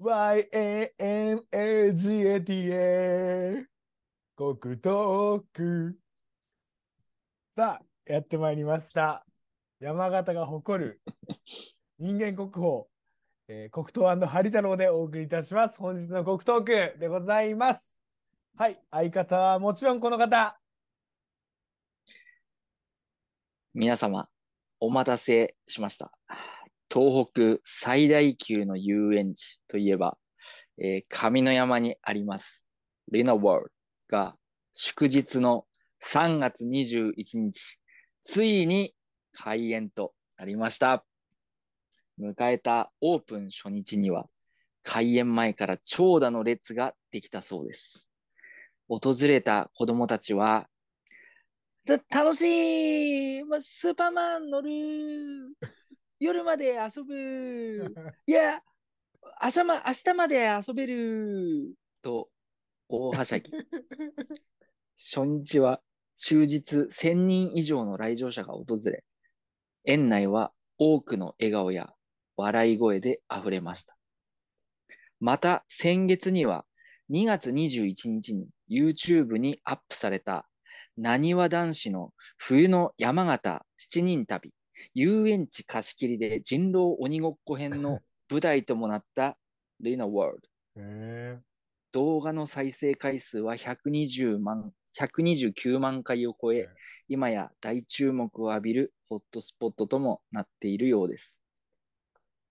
[0.00, 1.36] YAMAGATA
[4.34, 5.98] 国東区。
[7.54, 9.26] さあやってまいりました。
[9.78, 11.02] 山形が誇る
[11.98, 12.84] 人間国宝、
[13.48, 15.76] えー、黒糖ハリ太郎でお送りいたします。
[15.76, 18.00] 本日の国東区でございます。
[18.56, 20.58] はい相方はもちろんこの方。
[23.74, 24.30] 皆様
[24.80, 26.10] お待たせしました。
[26.92, 30.18] 東北最大級の遊園地といえば、
[30.76, 32.66] えー、上の山にあります、
[33.12, 33.72] リナワール
[34.08, 34.34] が
[34.72, 35.66] 祝日の
[36.04, 37.78] 3月21日、
[38.24, 38.92] ついに
[39.32, 41.04] 開園となりました。
[42.20, 44.26] 迎えたオープン初日には、
[44.82, 48.10] 開園前から長蛇の列ができたそうです。
[48.88, 50.66] 訪れた子供たちは、
[51.86, 54.70] 楽しいスーパーマン乗る
[56.20, 57.94] 夜まで遊ぶ。
[58.26, 58.60] いや
[59.38, 61.72] 朝ま明日まで遊べる。
[62.02, 62.28] と
[62.90, 63.50] 大はしゃぎ。
[64.96, 65.80] 初日は
[66.16, 69.02] 終日1000人以上の来場者が訪れ
[69.86, 71.94] 園内は多くの笑顔や
[72.36, 73.96] 笑い声で溢れました。
[75.20, 76.66] また先月には
[77.10, 80.46] 2月21日に YouTube にアップされた
[80.98, 84.52] なにわ男子の冬の山形7人旅。
[84.94, 88.00] 遊園地貸し切りで人狼鬼ごっこ編の
[88.30, 89.36] 舞台ともなった
[89.80, 90.48] ルナワールド。
[91.92, 96.68] 動画の再生回数は120万、129万回を超え、
[97.08, 101.40] 今や大注目を浴びるホットスポットともなっているようです。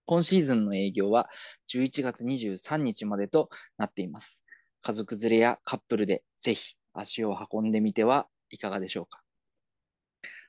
[0.06, 1.30] 今シーズンの営業は
[1.72, 4.44] 11月23日までとなっています。
[4.82, 9.22] 家族連れやカップルでぜひ足を運んでみてはいかがでしょうか。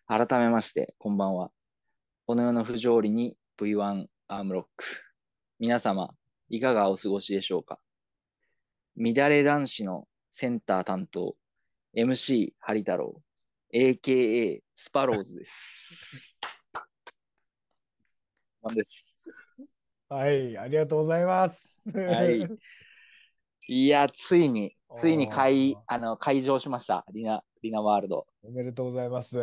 [0.06, 1.53] 改めまして、こんばんは。
[2.31, 4.84] この世の不条理に V1 アームロック。
[5.59, 6.14] 皆様、
[6.48, 7.81] いかがお過ごしでしょうか？
[8.97, 11.34] 乱れ男子のセンター担当、
[11.92, 13.20] MC ハリ太郎、
[13.75, 16.36] AKA スパローズです。
[18.62, 19.27] なんです。
[20.08, 21.91] はい、ありがとうございます。
[21.98, 22.47] はい。
[23.67, 28.29] いや、ついに、ついに開あの開場しました、リナ、リナワールド。
[28.45, 29.36] おめでとうございます。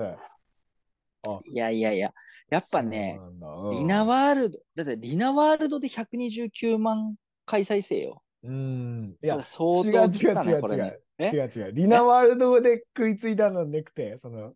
[1.52, 2.14] いやいやいや、
[2.50, 8.22] やっぱね、うん、リナワールド、だってリナワールドで129万回再生よ。
[8.44, 9.16] うん。
[9.22, 10.08] いや、相当、ね、違う違う
[10.44, 11.02] 違う違う。
[11.20, 11.72] 違う違う。
[11.74, 14.54] リナワールドで食いついたのなくて、その、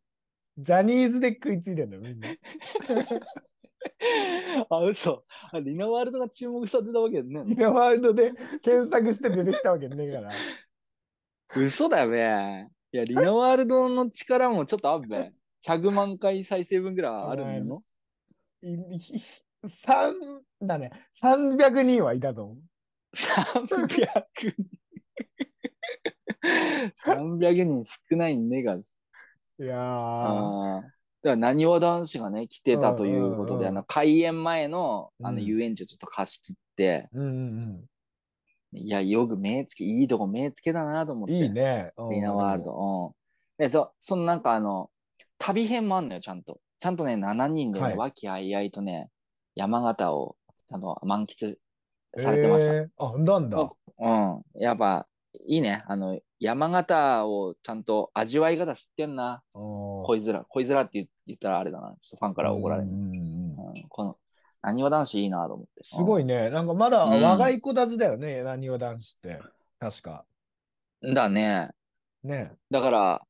[0.58, 2.30] ジャニーズで食いついてんのみんな。
[4.70, 5.26] あ、嘘。
[5.64, 7.44] リナワールドが注目されたわけね。
[7.46, 10.32] リナワールドで検索して出てきたわけねえから。
[11.56, 12.70] 嘘だよね。
[12.92, 15.34] いや、リナワールドの力もちょっとあるべ。
[15.66, 17.84] 100万回再生分ぐらいあるの？
[19.68, 20.16] 三
[20.62, 20.92] だね。
[21.22, 22.58] 300人はいたと思う。
[23.16, 24.66] 300人。
[27.06, 28.76] 300人少ないねが。
[28.76, 28.80] い
[29.60, 30.82] やー。
[30.82, 30.92] だか
[31.24, 37.86] らなにわ男子がね来てたということで、あの開園前のあの遊園地をちょっと貸し切って、うんうんうん
[38.74, 41.34] いや、よく目つけ、いいとこ目つけだなと思って。
[41.34, 41.92] いいね。
[42.10, 42.72] リーナワールド。
[42.72, 43.12] うん。
[43.62, 44.90] で、そ、そのなんかあの、
[45.42, 46.60] 旅編もあんのよ、ちゃんと。
[46.78, 49.10] ちゃんとね、7人で、ね、和気あいあいとね、
[49.56, 50.36] 山形を
[50.70, 51.56] あの満喫
[52.18, 52.76] されてました。
[52.76, 53.70] えー、あ、なんだ。
[54.00, 54.42] うん。
[54.56, 55.08] やっぱ、
[55.46, 55.84] いいね。
[55.88, 59.42] あの、山形をちゃんと味わい方知ってんな。
[59.54, 60.46] 恋面。
[60.48, 61.96] 恋面って言ったらあれだな。
[62.00, 62.88] ちょっとファンから怒られる。
[62.88, 64.18] うん、うん、この、
[64.62, 65.84] なにわ男子いいなと思って。
[65.84, 66.50] すごいね。
[66.52, 69.40] なんかまだ若い子たちだよね、なにわ男子って。
[69.80, 70.26] 確か。
[71.02, 71.70] だね。
[72.24, 72.54] ね。
[72.70, 73.22] だから、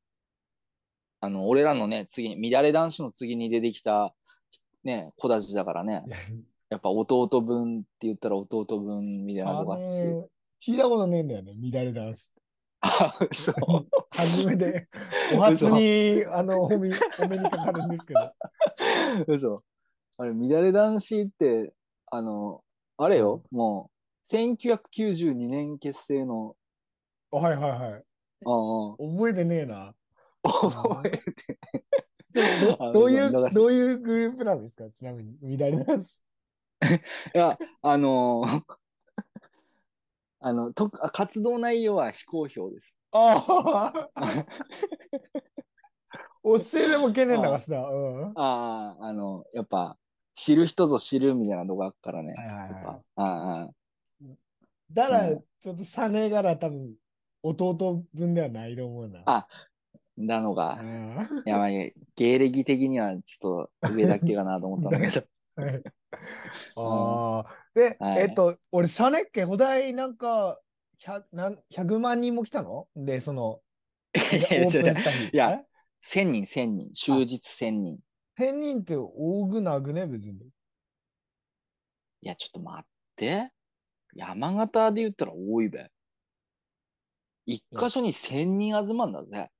[1.24, 4.12] あの、俺らのね、次に、乱れ男子の次に出てきた、
[4.82, 6.02] ね、子たちだからね。
[6.68, 9.84] やっぱ弟分って言ったら弟分みたいな子がし。
[10.66, 12.42] 聞いたことねえんだよね、乱れ男子って。
[12.82, 13.86] あ、そう。
[14.10, 14.88] 初めて、
[15.36, 18.32] お初に、あの、お目にかかるんですけど。
[19.28, 19.62] 嘘。
[20.18, 21.72] あれ、乱れ男子って、
[22.10, 22.64] あの、
[22.96, 23.92] あれよ、も
[24.28, 26.56] う、1992年結成の。
[27.30, 27.92] はいはいはい。
[27.94, 29.94] ああ覚えてねえな。
[30.42, 31.58] 覚えて。
[32.32, 34.84] どどういう、どういうグループなんですか？
[34.90, 36.22] ちなみに、乱れなし。
[37.34, 38.62] いや、あのー、
[40.40, 42.96] あのと、活動内容は非公表です。
[43.12, 43.36] あ
[43.86, 44.10] あ。
[46.44, 47.82] 教えでもけねえんだかしら。
[47.82, 47.86] あ
[48.34, 49.96] あ、あの、やっぱ、
[50.34, 52.34] 知る人ぞ知るみたいな動画あっからね。
[52.34, 53.70] はいはいはい、ああ。
[54.90, 56.96] だから、ちょっとシャネ柄多分、
[57.44, 59.22] 弟分ではないと思うな。
[59.26, 59.46] あ、
[60.16, 60.80] なのが、
[61.46, 65.26] いや、まあ、芸歴的にはちょっと上だけかなと思った んだけど。
[65.56, 65.82] はい、
[66.76, 67.62] ああ。
[67.74, 70.58] で、はいえっと、俺、シャネッケ、古代なんか、
[70.98, 72.88] 100, なん100万人も来たの？
[72.94, 73.62] で、その、オ
[74.14, 75.28] いやープンした日。
[75.32, 75.62] いや
[76.04, 77.98] 1000人、1000人、終日1000人。
[78.38, 80.38] え、1000人って多くなくね、別に。
[82.20, 82.86] いや、ちょっと待っ
[83.16, 83.50] て。
[84.14, 85.90] 山形で言ったら多いべ。
[87.46, 89.50] 一箇所に1000人集まんだぜ。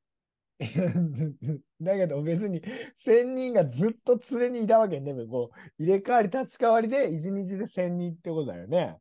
[1.80, 2.60] だけど別に
[2.96, 5.12] 1000人がずっと常にいたわけね。
[5.26, 8.98] こう入れ替わり立ち替わりで1日で1000人ってことだよね。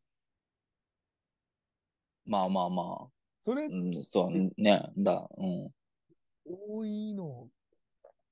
[2.26, 3.10] まあまあま
[3.46, 3.68] それあ。
[3.68, 4.90] うん、そうね。
[4.98, 5.74] だ、うん。
[6.46, 7.48] 多いの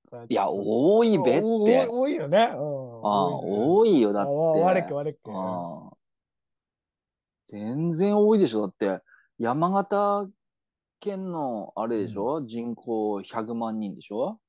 [0.09, 1.41] かいや、多いべって。
[1.43, 2.37] お多い多いよね。
[2.37, 4.13] うん、ああ、多いよ。
[4.13, 4.31] だって。
[4.31, 5.19] 悪っけ悪っけ。
[5.31, 5.97] ああ
[7.45, 8.61] 全然多いでしょ。
[8.61, 9.03] だって、
[9.39, 10.29] 山形
[10.99, 14.39] 県のあれでしょ、人口100万人でしょ？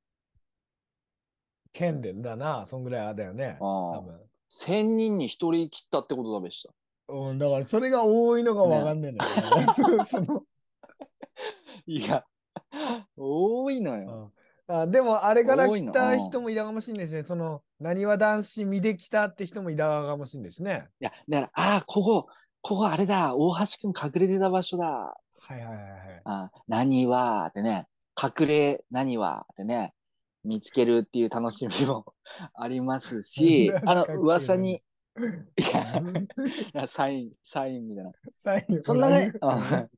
[1.73, 3.57] 県でだな、そんぐらいあだよね。
[3.61, 4.21] 多分
[4.51, 6.75] 1000人に1人切ったってことだべした。
[7.15, 10.05] うん、だからそれが多いのがわかんねえんだよ、 ね。
[10.05, 10.45] その
[11.87, 12.25] いや、
[13.17, 14.33] 多いのよ。
[14.67, 20.89] あでもあれから来た人もいたかもしれないしね、その、なにわ男子見で来たって人もいたかもしれないしね。
[21.01, 22.29] いや、だから、ああ、ここ、
[22.61, 25.20] ここあれだ、大橋くん隠れてた場所だ。
[25.51, 26.23] はいはいはいはい。
[26.25, 27.89] あ何はってね、
[28.23, 29.95] 隠れ何はってね、
[30.45, 32.15] 見つけるっていう楽しみも
[32.55, 35.63] ありますし、あの、噂に、い
[36.73, 38.13] や、 サイン、サインみたいな。
[38.39, 39.91] 最後そんなね、落うん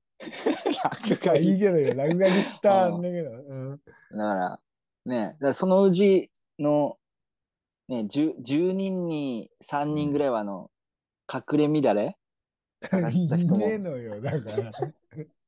[1.10, 1.58] 落語いい。
[1.58, 3.30] けどよ、落書きしたんだけど。
[3.30, 3.80] うん
[4.12, 4.60] だから、
[5.04, 6.96] ね、だからそのうちの、
[7.88, 10.70] ね、10, 10人に3人ぐらいは、あの、
[11.32, 12.16] 隠れ乱れ？
[12.80, 14.72] 探した人もいねえのよ、だから。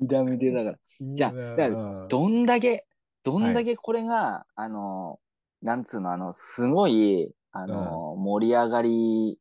[0.00, 0.78] 痛みでだから。
[1.00, 2.08] じゃあいいなだかうん。
[2.08, 2.86] どんだけ、
[3.24, 5.20] どんだけこれが、あの、
[5.62, 9.38] なんつうの、あの、すごい、あの、盛り上がり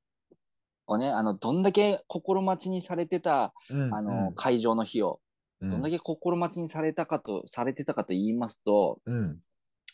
[0.87, 5.19] をね、あの、どんだけ心待ちにされてた、うんあの、会場の日を、
[5.61, 5.69] うん。
[5.71, 9.39] どんだけ心待ちにされたかと、されてたかと言いますと、うん。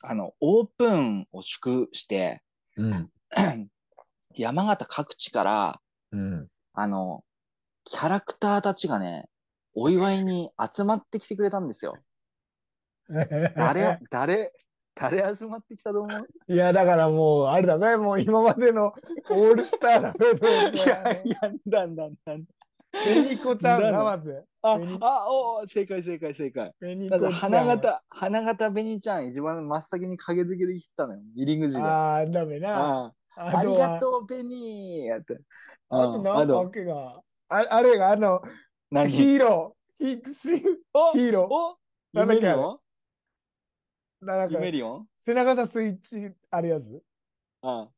[0.02, 2.42] あの、オープンを祝して、
[2.78, 3.10] うん。
[4.36, 5.82] 山形各地から、
[6.12, 6.48] うん。
[6.74, 7.24] あの、
[7.86, 9.26] キャラクターたちがね、
[9.74, 11.94] お祝いに集まってきてくれたんですよ。
[13.56, 14.52] 誰、 誰、
[14.96, 16.28] 誰集まってきたと思う？
[16.48, 20.18] いや、だからもう、あれだね、もう今までのオールスターだね。
[20.74, 22.46] いや、いや、だんだんだん。
[22.92, 24.46] ペニコちゃんだ、だなまず。
[24.62, 24.78] あ
[25.28, 26.72] お正解正解正解。
[26.80, 27.32] ペニコちゃん。
[27.32, 31.22] 花形、花形紅ちゃん一番真っ先に影付けで切ったのよ。
[31.36, 31.82] 入り口で。
[31.82, 33.06] あああ、ダメな。
[33.06, 35.40] あありがとう、紅やって。
[35.90, 37.20] あとなんかわあけが。
[37.50, 38.42] ああれが、あの、
[38.94, 39.10] 何？
[39.10, 40.04] ヒーロー。
[40.04, 41.78] ヒーロお
[42.16, 42.48] なだっけ？
[42.48, 42.78] あれメリオン？
[44.22, 44.26] ー。
[44.26, 45.08] なんかユメリオン？
[45.20, 47.04] 背中さスイッチあるやつ？
[47.64, 47.90] あ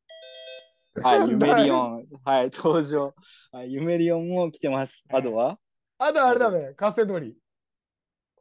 [1.03, 2.05] はい、ユメリオン。
[2.23, 3.13] はい、登場。
[3.51, 5.03] はい、ユメリオンも来てます。
[5.09, 5.59] あとは？
[5.97, 7.37] あとあれだべ、カセドリ。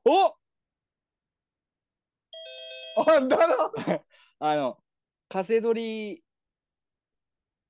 [0.04, 0.36] お
[3.16, 3.72] あんだな。
[4.38, 4.78] あの、
[5.28, 6.23] カセドリ、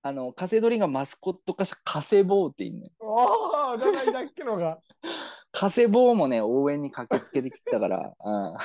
[0.06, 2.90] あの、カセドリがマスコット化したカセボーって言うね。
[3.00, 4.78] ああ、だからいだっけのが。
[5.50, 8.12] カセボーもね、応援に駆けつけてきたから。
[8.22, 8.56] うん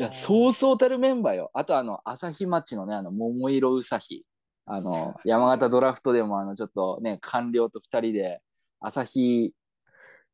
[0.00, 1.50] いや、そうそうたるメンバーよ。
[1.54, 4.24] あと、あの、朝日町のね、あの、桃色うさひ。
[4.64, 8.42] あの、山形ドラフトでも、あの、ちょっとね、官僚と二人で、
[8.80, 9.52] 朝日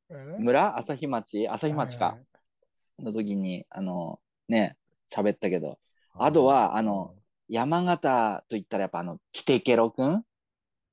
[0.09, 0.45] うん。
[0.45, 0.79] 村？
[0.79, 1.47] 朝日町？
[1.49, 2.19] 朝日町かは
[2.99, 3.05] い。
[3.05, 4.77] の時に、あの、ね、
[5.11, 5.79] 喋ったけど、
[6.15, 7.15] あとはあの、
[7.53, 10.25] 山形と言ったらやっぱあの、キテケロくん？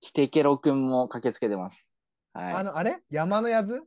[0.01, 1.95] キテケロくんも駆けつけてます。
[2.33, 2.99] はあの、あれ？
[3.09, 3.81] 山のやつ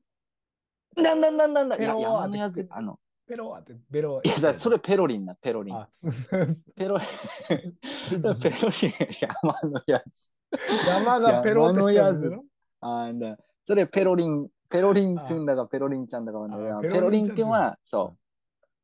[0.97, 1.02] い。
[1.02, 1.76] なんだなんだなんだ。
[1.76, 2.99] 山のやつ、あの、
[3.29, 5.87] ペローってベロいや、さそれペロリンな、ペロリン。
[6.75, 7.09] ペロリン、
[8.41, 10.33] ペロリン、山のやつ。
[10.88, 12.43] 山がペロってしてるやつ山の
[12.81, 16.38] あーだそれペロリン、ペロリンくんだかペロリンちゃんだか
[16.81, 18.19] ペロリンくんは、うんそう。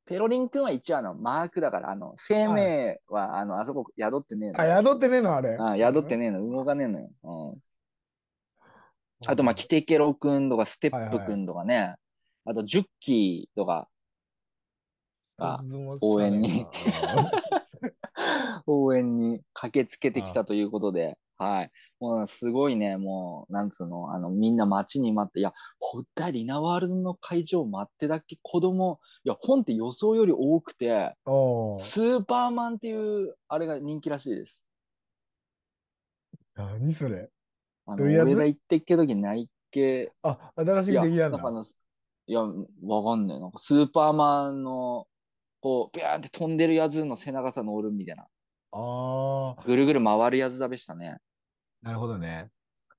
[0.08, 4.60] ペロリンくんは一応あの、マークだから、あの、生命は、あの、あそこ宿ってねえの。
[4.60, 5.36] あ、宿ってねえの？
[5.36, 5.56] あれ。
[5.60, 7.10] あ宿ってねえの、動かねえのよ。
[7.22, 7.62] うん。
[9.26, 11.96] あと、まあ、キテケロくんとか、ステップくんとかね、
[12.46, 13.88] あと、ジュッキーとか。
[15.38, 15.60] が
[16.00, 16.66] 応援に
[18.66, 21.70] 応援に駆けつけてきたということで、はい。
[22.00, 31.14] もうすごいね、もう、なんつうの、あの、みんな待ちに待って、いや、ほったリナワールドの会場待ってだっけ子供、いや、本って予想より多くて、
[31.78, 34.64] スーパーマンっていう、あれが人気らしいです。
[36.56, 37.30] 何それ
[37.86, 38.26] あの、どういうやつ？
[38.26, 41.52] 俺が行ってっけ時ないっけ、あ、新しいや、くできたんだなんかあ。
[41.52, 41.64] の、
[42.26, 42.40] いや、
[42.84, 43.40] わかんねえ。
[43.40, 45.06] なんかスーパーマンの、
[45.60, 48.26] こう、ビャーンって飛んでるやつの背中さ乗るみたいな。
[48.72, 51.18] ああ、ぐるぐる回るやつだべしたね。
[51.82, 52.50] なるほどね。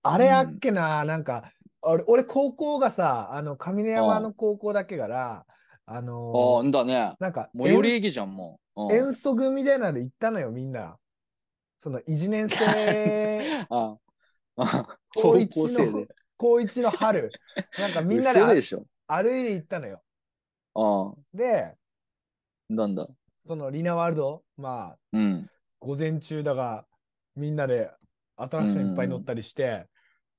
[0.03, 5.45] あれあっけな、なんか、俺、俺高校がさ、あの、上根山の高校だけから、
[5.85, 7.15] あのーああ、んだね。
[7.19, 8.83] なんか、最寄り駅じゃん、もう。
[8.83, 10.97] うん遠足みたいなので行ったのよ、みんな。
[11.79, 13.97] その、一年生、 あ
[14.57, 16.07] あ高高一校生ので。、
[16.37, 17.29] 高一の春、
[17.77, 18.39] なんか みんなで。
[19.07, 20.01] 歩いて行ったのよ。
[20.75, 21.75] ああ、で、
[22.69, 23.07] なんだ。
[23.47, 25.49] その、リナワールド、まあ、うん。
[25.79, 26.85] 午前中だが、
[27.35, 27.89] みんなで
[28.41, 29.87] アトラクションいっぱい乗ったりして、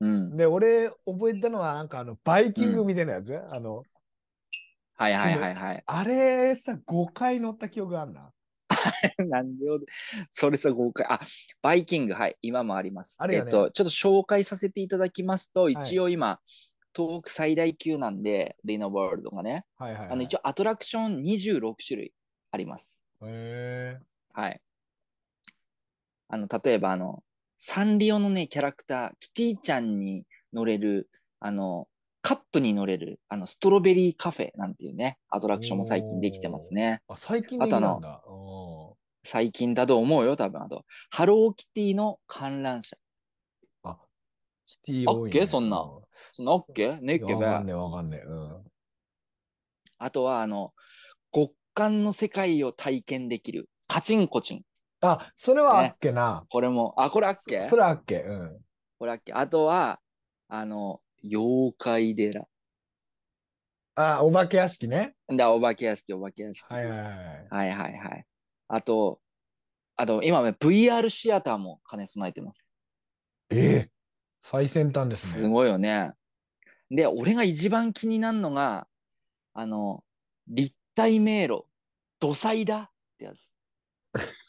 [0.00, 0.36] うん。
[0.36, 3.84] で、俺、覚えてたのは、なんかあの、バイキングみたいなやつ、あの、
[4.96, 5.82] はいはいはいはい。
[5.86, 8.32] あれさ、5回乗った記憶あんな。
[9.28, 9.80] なんでよ
[10.30, 11.06] それさ、豪快。
[11.08, 11.20] あ、
[11.62, 13.16] バイキング、はい、今もあります。
[13.26, 16.38] ねえっと、ちょっと紹介させていただきますと、一応今、
[16.94, 20.10] 東北最大級なんで、リノワールドがね、はいはい、はい。
[20.10, 22.12] あの一応アトラクション26種類
[22.50, 23.00] あります。
[23.22, 24.00] へえ
[24.32, 24.60] はい。
[26.28, 27.22] あの、例えば、あの、
[27.62, 30.24] サンリオのね、キャラクター、キティちゃんに
[30.54, 31.88] 乗れる、あの、
[32.22, 37.02] カップに乗れる、あの、ストロベリーカフェなんていうね、アトラクションも最近できてますね。
[37.06, 38.22] あ、最近できたんだ。
[38.26, 40.62] お最近だと思うよ、多分。
[40.62, 42.96] あと、ハローキティの観覧車。
[43.84, 43.98] ーあ、
[44.64, 45.40] シティ多い、ね。
[45.40, 45.46] あっけ？
[45.46, 47.00] そんなそんな OK?
[47.02, 47.34] ねっけべ。
[47.34, 48.26] わかんねえ、わかんねえ。
[48.26, 48.64] うん。
[49.98, 50.72] あとは、あの、
[51.30, 54.62] 極寒の世界を体験できる、カチンコチン。
[55.02, 56.44] あ、それはあっけな。
[56.50, 57.62] これも、あ、これあっけ？
[57.62, 58.20] そそれあっけ？
[58.22, 58.60] うん。
[58.98, 60.00] これあっけあとは、
[60.48, 62.46] あの、妖怪寺。
[63.94, 65.14] あ、お化け屋敷ね。
[65.28, 66.72] だ、お化け屋敷、お化け屋敷。
[66.72, 67.48] はいはいはい。
[67.50, 68.26] はいはいはい。
[68.68, 69.20] あと、
[69.96, 72.70] あと、今ね、VR シアターも兼ね備えてます。
[73.50, 73.56] え？
[73.58, 73.90] え
[74.42, 75.32] 最先端ですね。
[75.42, 76.12] すごいよね。
[76.90, 78.86] で、俺が一番気になるのが、
[79.52, 80.02] あの、
[80.48, 81.66] 立体迷路、
[82.18, 83.50] 土彩だってやつ。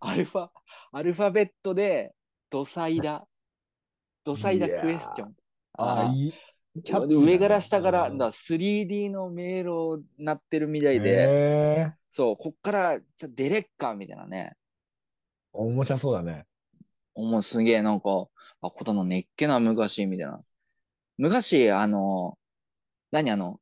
[0.00, 0.50] アルファ、
[0.92, 2.14] アルファベットで、
[2.50, 3.26] 土彩だ。
[4.24, 5.34] 土彩だいやークエスチョン。
[5.74, 6.34] あーいい。
[7.08, 14.56] 上から下から、うんだ 3D の迷路になってるみたいで、へえそう、こっから、じゃあ出れっか、みたいなね。
[15.52, 16.46] 面白そうだね。
[17.14, 18.28] おもうすげえ、なんか、
[18.62, 20.44] あ、こだのねっけな、昔、みたいな。
[21.18, 22.38] 昔、あの、
[23.12, 23.59] 何あの、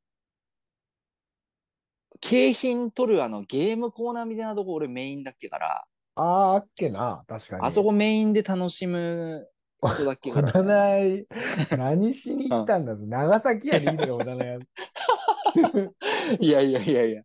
[2.21, 5.85] 景品取るあのゲームコーナーみたいなとこ俺メインだっけから、
[6.17, 7.25] あーあっけな。
[7.29, 7.63] 確かに。
[7.65, 9.47] あそこメインで楽しむ
[9.83, 11.27] 人だっけ小から、棚井、
[11.79, 14.59] 何しに行ったんだろう長崎やでいいのよ、小棚屋。
[16.41, 17.23] いやいやいやいや。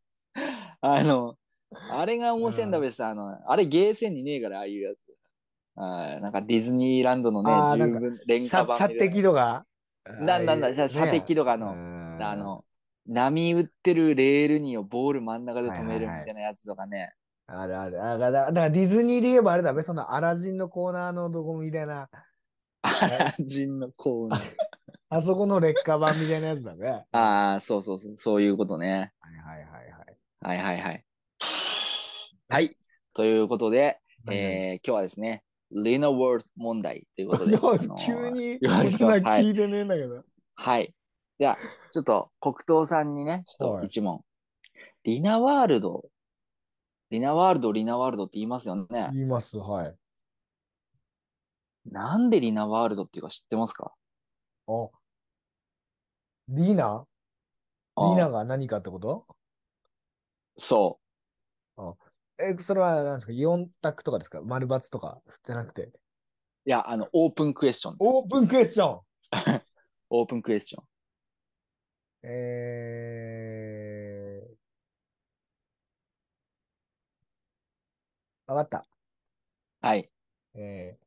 [0.82, 1.36] あの、
[1.92, 4.98] あれが面白いんだべさ、あの、あれゲーセンにねえから、ああいうやつ。
[5.76, 9.66] あーなんかディズニーランドのね十分廉価射射版みたいな的度が。
[10.20, 12.64] なんだんだ、射射的とかの、のあ、の、
[13.08, 17.14] 波打ってるレールにをボール真ん中で止めるみたいなやつとかね。
[17.48, 18.04] あるある。
[18.04, 22.10] あだだだからディズニーで言えばあれだべ、そのアラジンのコーナーのどこみたいな、
[22.82, 24.56] アラジンのコーナー。
[25.10, 26.88] あ そこの劣化版みたいなやつだべ。
[26.88, 29.12] はいああ、そうそうそう、そういうことね。
[29.20, 29.94] はいはいはい。
[30.42, 31.06] はいはいはい。
[32.50, 32.78] はい。
[33.14, 37.56] ということで、はいはいえー今日はですね、リノワールド問題ということで。
[37.58, 40.24] あのー急に、言われてそんなますはい聞いてねえんだけど。
[40.56, 40.94] はい。
[41.40, 41.58] では、
[41.92, 44.24] ちょっと黒糖さんにね、ちょっとはい一問。
[45.04, 46.06] リナワールド、
[47.10, 49.10] リナワールド、リナワールドって言いますよね。
[49.14, 49.96] 言います、はい。
[51.86, 53.94] なんでリナワールドっていうか知ってますか？
[54.68, 54.90] あ、
[56.48, 57.06] リナ？
[57.98, 59.26] リナが何かってこと？
[60.58, 61.00] そ
[62.40, 64.42] え、それは何ですか ?4 択とかですか？
[64.42, 65.22] 丸×とか？
[65.44, 65.82] じゃなくて。
[65.84, 65.94] う。
[66.66, 67.96] いや、あの、オープンクエスチョン。
[68.00, 69.02] オープンクエスチョン
[70.10, 70.84] オープンクエスチョン。
[72.24, 78.88] えー、わかった。
[79.82, 80.10] はい。
[80.56, 81.06] えー、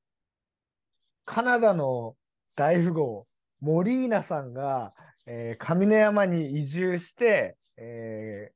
[1.24, 2.16] カナダの
[2.56, 3.26] 大富豪、
[3.60, 4.92] モリーナさんが、
[5.26, 8.54] えー、上野山に移住して、えー、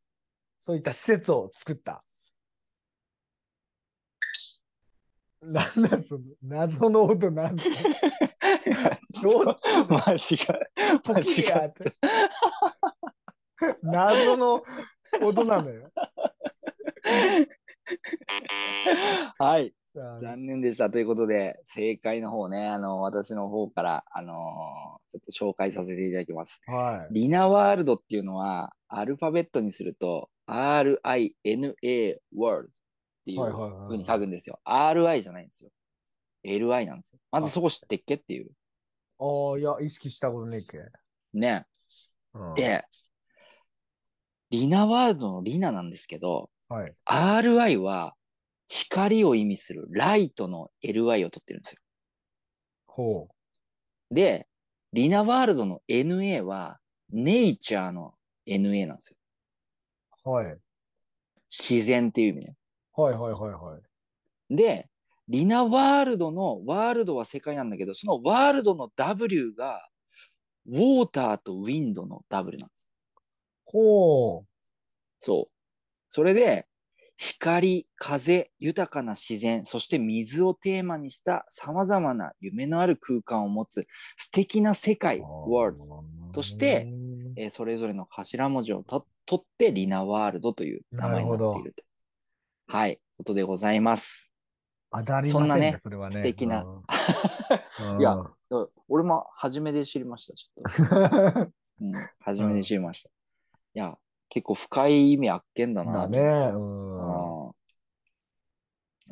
[0.60, 2.04] そういった施設を作った。
[5.42, 7.64] なんだその謎の音なんだ
[9.22, 9.56] どう
[9.88, 10.18] 間違
[10.94, 11.94] え、ポキやって。
[13.82, 14.62] 謎の
[15.22, 15.90] 音なのよ。
[19.38, 19.74] はい。
[19.94, 20.88] 残念でした。
[20.88, 26.60] ということで、正解の方ね、あの、私の方から、あのーちょっと紹介させていただきます。
[26.66, 27.14] はい。
[27.14, 31.34] リナワールドっていうのは、アルファベットにすると、RINA
[32.32, 32.68] World っ
[33.24, 34.60] ていうはいはいはいはい風に書くんですよ。
[34.64, 35.70] RI じゃないんですよ。
[36.44, 37.18] LI なんですよ。
[37.32, 38.50] まずそこ知ってっけっていう。
[39.18, 40.78] ああ、いや、意識したことねえっけ。
[41.34, 41.66] ね。
[42.34, 42.84] うん、で、
[44.50, 46.94] リナワールドのリナなんですけど、はい。
[47.06, 48.14] RI は
[48.68, 51.78] 光を意味するライトの LY を取ってるんですよ。
[52.86, 53.28] ほ
[54.10, 54.48] で、
[54.92, 56.78] リナワールドの NA は
[57.10, 58.14] ネイチャーの
[58.46, 59.16] NA なんですよ。
[60.26, 60.30] う。
[60.30, 60.58] はい。
[61.48, 62.56] 自然っていう意味ね。
[62.94, 63.78] はいはいはいは
[64.50, 64.56] い。
[64.56, 64.88] で、
[65.28, 69.88] リナワールドの、ワールドは世界なんだけど、そのワールドの W が、
[70.66, 72.79] ウォーターとウィンドの W なんです。
[73.72, 74.44] ほ
[75.18, 75.52] そう。
[76.08, 76.66] それで、
[77.16, 83.86] 光、風、豊かな自然、そして水をテーマにした様々な夢のある空間を持つ
[84.16, 85.22] 素敵な世界、う。
[85.22, 85.76] world、
[86.32, 86.88] として
[87.36, 91.84] えーそれぞれの頭文字をと取ってリナワールドという名前になっていると。
[92.66, 94.32] はい、ことでございます。
[94.92, 98.16] 当たりそんなねそれはね素敵なうん いや
[98.50, 101.52] だ俺も初めで知りました、ちょっと。
[101.80, 103.10] うん、初めで知りました。
[103.74, 103.96] いや、
[104.28, 106.18] 結構深い意味あっけんだなだね。
[106.54, 107.44] うん。
[107.46, 107.52] うん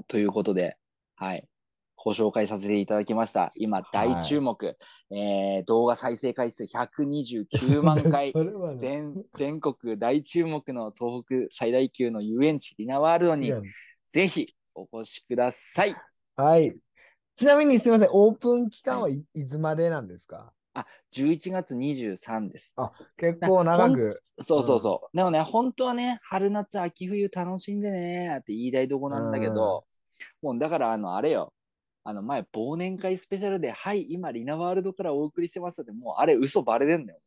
[0.06, 0.76] ということで、
[1.16, 1.48] はい。
[1.96, 3.50] ご紹介させていただきました。
[3.56, 4.78] 今、大注目。
[5.10, 8.30] えー動画再生回数129万回。
[8.32, 8.78] それはね。
[8.78, 13.62] 全全国大注目の東北最大級の遊園地リナワールドに違う
[14.10, 15.96] ぜひお越しください。
[16.36, 16.78] はい。
[17.34, 20.52] ちなみにすみません、オープン期間はいいつまでなんですか？
[20.80, 22.76] あ、11月23です。
[23.16, 24.22] 結構長く。
[24.40, 25.16] そうそうそう。
[25.16, 29.84] でもね、本当はね、春夏秋冬楽しんでねって言いたいとこなんだけど、
[30.42, 31.52] もうだから、あの、あれよ。
[32.04, 37.20] あの前、忘年会スペシャルで、はい、今、リナワールドからお送りしてますって、もうあれ、嘘バレてんだよ。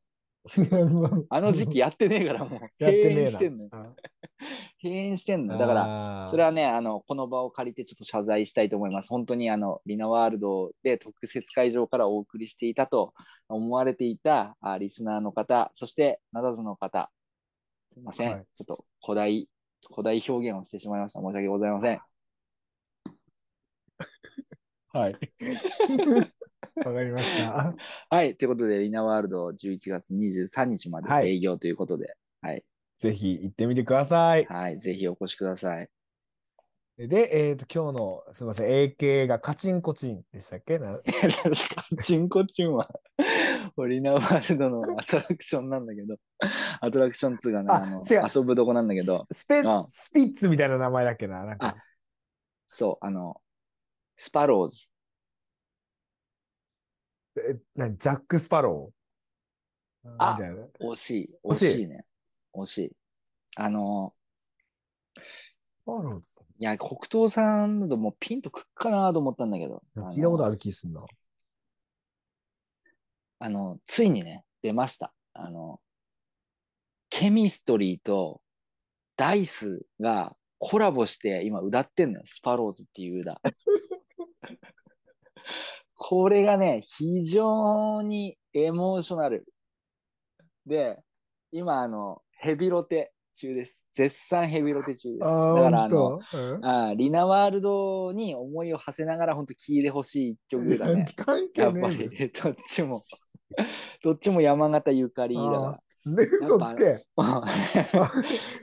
[1.29, 2.91] あの時期やってねえから、もう、閉。
[3.10, 3.69] 園してんの
[4.81, 5.60] 閉園してんのよ。
[5.60, 9.10] だから、らそれはね、あの、この場を借りてちょっと謝罪したいと思います。
[9.10, 13.13] 本当にあの、リナワールドで特設会場からお送りしていたと
[13.50, 17.12] 思われていたあリスナーの方、そしてナダズの方、
[17.93, 18.31] すいません。
[18.31, 19.48] はいちょっと古代、
[19.89, 21.19] 古代表現をしてしまいました。
[21.19, 22.01] 申し訳ございません。
[24.93, 25.15] はい。
[26.86, 27.75] わかりました。
[28.10, 28.36] はい。
[28.36, 32.63] ということで、リナワールド11月23日まではい営業ということで、はい。
[32.97, 34.45] ぜひ行ってみてください。
[34.45, 34.80] はい。
[34.80, 35.89] ぜひお越しください。
[36.97, 40.78] で、えっ、と、今日の、すみません、AK がカチンコチンでしたっけ？
[40.78, 41.00] な
[42.04, 42.88] チンコチンは、
[43.88, 46.17] リナワールドのアトラクションなんだけど、
[46.80, 51.76] アトラクション2がね、ああの違う遊ぶとこなんだけど、ススペあスピッツみたいな名前だっけななんかあ
[52.67, 53.41] そう、あの、
[54.15, 54.90] スパローズ。
[57.38, 57.98] え何？
[57.98, 60.10] ジャック・スパロー？
[60.17, 60.63] あみたいな。
[60.80, 61.65] 惜しい、惜しい？
[61.65, 62.06] 惜しいね。
[62.54, 62.91] 惜しい。
[63.56, 64.13] あの、
[65.22, 71.06] スパローズいや、黒糖さんだともうピンとくっかなと思ったんだけど、聞いたことある気すんな。
[73.39, 75.13] あの、ついにね、出ました。
[75.34, 75.82] あの、
[77.10, 78.41] ケミストリーと
[79.17, 82.26] ダイスがコラボして今歌ってんのよ。
[82.26, 83.41] スパローズっていう歌。
[85.95, 89.45] これがね、非常にエモーショナル。
[90.65, 90.99] で、
[91.51, 93.88] 今、あの、ヘビロテ中です。
[93.93, 95.25] 絶賛ヘビロテ中です。
[95.25, 96.38] あだから、あ、あの、本当？
[96.38, 101.06] うんあリナワールドに思いを馳せながら、本当聴いてほしい一曲だね。
[101.15, 101.97] 関係やっぱり。
[102.08, 103.04] どっちも、
[104.04, 106.84] どっちも山形ゆかりだかね、嘘つけ。
[106.84, 106.93] ら。
[106.93, 107.01] やっ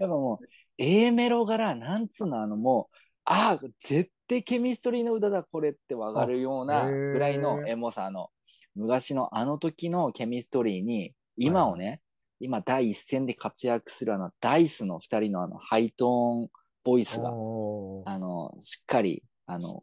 [0.00, 0.46] ぱもう、
[0.78, 8.28] A メロから、なんつうの、あのもう、ああ、絶対ケミストリーの歌だ、これってわかるようなぐらいのエモさ、あの、
[8.74, 12.02] 昔のあの時のケミストリーに、今をね、
[12.40, 16.48] 今第一線で活躍するあの、ダイスの二人のあの、ハイトーン
[16.84, 19.82] ボイスが、あの、しっかり、あの、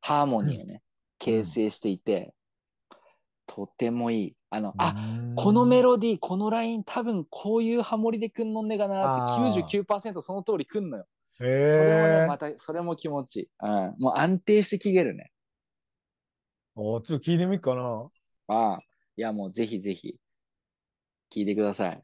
[0.00, 0.82] ハーモニーをね、
[1.18, 2.34] 形成していて、
[3.46, 4.36] とてもいい。
[4.50, 4.94] あの、あ、
[5.36, 9.84] このメロディー、このライン、多分こういうハモリでくんのんねがなってあー。
[9.84, 11.06] 99%その通りくんのよ。
[11.42, 13.48] へそれもね、えまた、それも気持ちいい。
[13.62, 15.30] うん、もう安定して聴けるね。
[16.74, 18.08] おちょっと聞いてみっかな。
[18.48, 18.80] ああ、
[19.16, 20.16] いやもうぜひぜひ、
[21.30, 22.02] 聴いてください。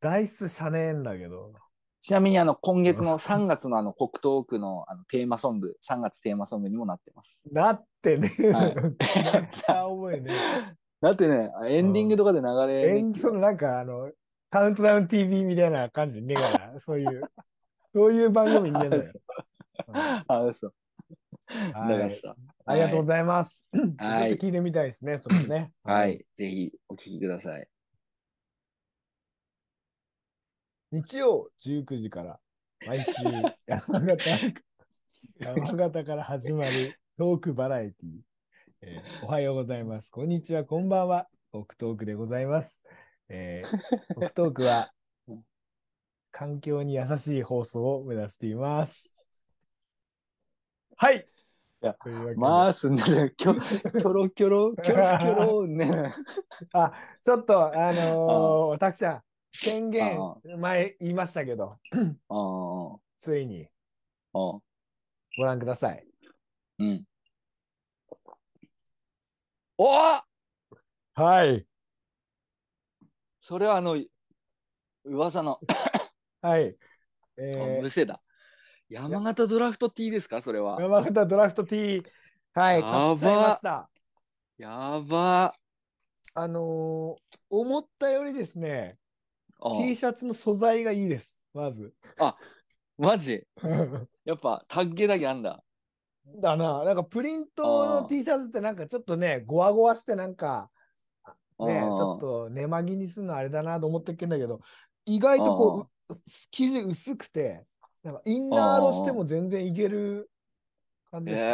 [0.00, 1.52] ダイスしゃねえんだけど。
[2.00, 7.42] ちなみにあの、今月の3月のあの、北東区のあのテーマソング、3月テーマソングにもなってます。
[7.50, 8.28] なってね。
[8.52, 8.74] はい
[9.66, 10.32] 覚えね。
[11.00, 14.10] だってね、エンディングとかで流れ、えんそのなんかあの、
[14.50, 17.22] カウントダウン TV みたいな感じねえから、そういう、
[17.94, 19.02] そういう番組にねえんだよ。
[19.88, 19.96] う ん
[20.28, 20.66] あ、嘘。
[20.66, 22.36] はい流した。
[22.66, 23.70] ありがとうございます。
[23.72, 25.72] ちょっとはい聞いてみたいですね、それね。
[25.82, 26.24] はい。
[26.34, 27.68] ぜひお聴きください。
[30.90, 32.40] 日曜19時から、
[32.86, 33.12] 毎週
[33.66, 34.54] 山形、
[35.38, 36.70] 山形から始まる
[37.18, 38.20] トークバラエティー、
[38.82, 40.10] えーおはようございます。
[40.10, 41.28] こんにちは、こんばんは。
[41.52, 42.84] オクトークでございます。
[43.30, 44.90] えー、オクトークは
[46.38, 49.16] 環境に優しい放送を目指しています。
[50.96, 51.16] はい。
[51.16, 51.24] い
[51.82, 53.02] うわけでまあ、すね、
[53.36, 56.12] キョキョロキョロ、キョロキョロね。
[56.74, 59.22] あ、ちょっと、あのー、たくちゃん、
[59.52, 61.76] 宣言あ、前言いましたけど、
[62.28, 63.66] ああ、ついに
[64.32, 64.62] ご
[65.38, 66.06] 覧ください。
[66.78, 67.04] うん。
[69.76, 70.20] おー
[71.14, 71.66] はい。
[73.40, 74.00] それはあの、
[75.04, 75.58] 噂の、
[76.40, 76.76] はい。
[77.52, 78.20] あえむせだ。
[78.88, 80.40] 山形ドラフト T ですか？
[80.40, 80.80] それー、は。
[80.80, 82.02] 山形ドラフト T、
[82.54, 83.90] はい、やば買っちゃいました。
[84.56, 85.54] やば。
[86.34, 87.16] あのー、
[87.50, 88.96] 思ったよりですね、
[89.60, 91.92] あ T シャツの素材がいいです、まず。
[92.96, 93.46] マジ？
[94.24, 95.62] やっぱタッゲだけあんだ。
[96.40, 100.70] だな、なんかプリントのあー T シャツってなんかちょっとね、ゴワゴワしてなんか、
[101.58, 104.60] ね、ちあーょっと寝巻きにするのあれだなと思ってっけんだけど、
[105.06, 105.84] 意外とこう、う
[106.50, 107.64] 生地薄くて、
[108.02, 110.30] なんかインナーロしても全然いける
[111.10, 111.52] 感じえです、ね。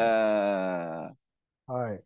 [1.69, 2.05] ー、はい。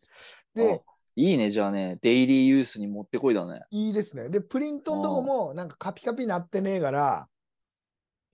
[0.55, 0.83] で、
[1.17, 3.61] いいね、じゃあね、デイリーユースに持ってこいだね。
[3.71, 4.29] いいですね。
[4.29, 7.29] で、プリントのとこもなんかカピカピなってねえから、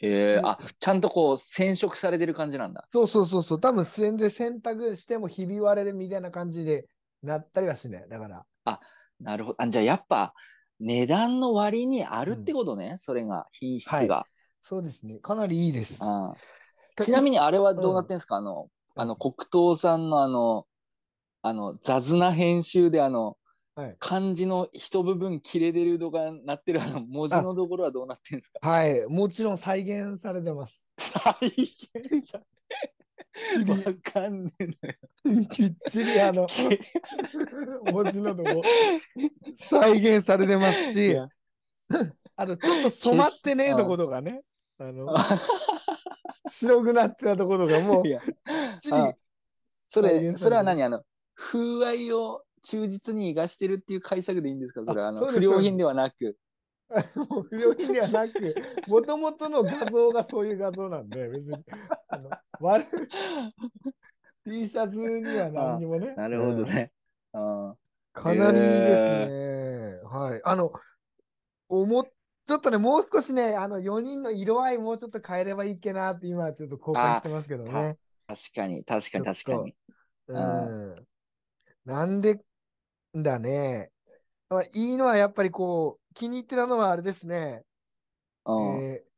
[0.00, 2.87] えー、普あ、ちゃんとこう染色されてる感じなんだ。
[2.92, 6.87] そうそうそうそう、多分全然洗濯してもひび割れでみたいな感じで
[7.22, 8.09] なったりはしない。
[8.09, 8.44] だから、
[9.20, 9.62] なるほど。
[9.62, 10.35] あじゃあやっぱ
[10.80, 14.26] 値段の割にあるってことね、それが、品質が。
[14.60, 15.18] そうですね。
[15.18, 16.00] かなりいいです。
[16.02, 16.34] あ
[16.96, 18.64] ちなみにあれはどうなってんすか、あの、
[18.96, 19.02] うん。
[19.02, 20.66] あの黒糖さんのあの、
[21.42, 23.37] あの雑な編集であの、
[23.76, 23.96] はい。
[23.98, 28.60] 漢字の一部分切れてるとかなってるあの文字のところはどうなってんすか？
[28.62, 30.92] はい、もちろん再現されてます。
[30.96, 32.40] 再現さ
[33.53, 33.70] ちり。
[33.70, 35.46] わかんねえのよ。
[35.50, 36.46] きっちりあの
[37.92, 38.62] 文字のとこ。
[39.55, 41.16] 再現されてますし。
[42.37, 44.42] あとちょっと染まってねえとことかね、
[44.79, 45.14] あの
[46.48, 48.18] 白くなってたとことかもうきっ
[48.77, 49.14] ちりあ
[49.87, 50.83] それそれは何？
[50.83, 51.05] あの、
[51.37, 54.83] 風合いを忠実に生かしてるっていう解釈でいいんですか？
[54.87, 56.37] それはあの不良品ではなく。
[57.51, 58.55] 不良品ではなく、
[58.87, 61.64] もともとの画像がそういう画像なんで、別に
[62.09, 62.31] あの
[64.44, 66.14] T シャツには何にもね。
[66.14, 66.92] なるほどうんね。
[67.33, 67.75] あ
[68.12, 70.01] かなりいいですね。
[70.05, 70.40] はい。
[70.44, 70.70] あの、
[71.68, 72.07] 思っ
[72.47, 77.97] ちょっとね、もう少しね、あの4人の色合いもうちょっと変えればいいっけなって今ちょっと後悔してますけどね。
[78.27, 79.75] 確かに、確かに、確かに。
[80.29, 81.07] うん。
[81.87, 82.44] なんで
[83.14, 83.90] だね。
[84.51, 87.64] まあ、いいのはやっぱりこう、気に入ってたのはあれですね。
[88.46, 88.57] うん
[88.92, 89.14] えー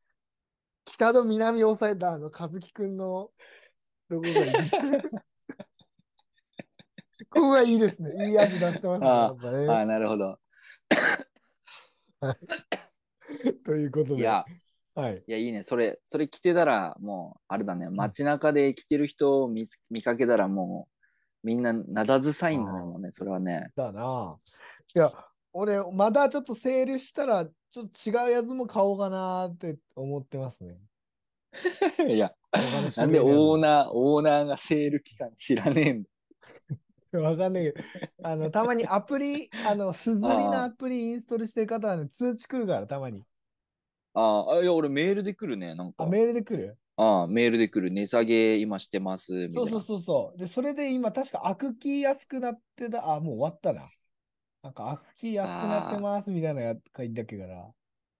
[0.88, 3.30] 北と南を抑えたあの和樹くんの
[4.08, 4.36] どこがいい？
[7.28, 8.28] ここがいいですね。
[8.28, 9.08] いい味出してますね。
[9.10, 10.38] あねああ、なるほど。
[13.64, 14.20] ということで。
[14.20, 14.44] いや、
[14.94, 15.24] はい。
[15.26, 15.62] いや、いいね。
[15.64, 17.90] それ、それ着てたら、もう、あれだね。
[17.90, 20.88] 街中で着てる人を見つ見かけたら、も
[21.42, 23.10] う、みんな、なだずサインだね、もうね。
[23.10, 23.72] それはね。
[23.74, 24.38] だな。
[24.94, 25.12] いや、
[25.58, 30.76] 俺、まだちょっとセールしたら、ちょっと違うやつも買おうかなって思ってますね。
[32.14, 32.30] いや、
[32.96, 36.08] なんでオーナー、オーナーがセール期間知らねえんだ。
[37.22, 37.84] わかんないけど、
[38.22, 43.24] あの、たまにアプリ、 あの、すずりのアプリインストールしてる方はね、通知来るから、たまに。
[44.12, 45.74] ああ、いや、俺メールで来るね。
[45.74, 46.04] なんか。
[46.04, 46.76] あ、メールで来る？
[46.96, 47.90] ああ、メールで来る。
[47.90, 49.48] 値下げ今してます。
[49.48, 49.70] みたいな。
[49.70, 50.38] そうそうそうそう。
[50.38, 53.14] で、それで今、確かアクキー安くなってた。
[53.14, 53.88] あ、もう終わったな。
[54.66, 57.70] なんか、アクキー安くなってますみたいなや書いてたっけから。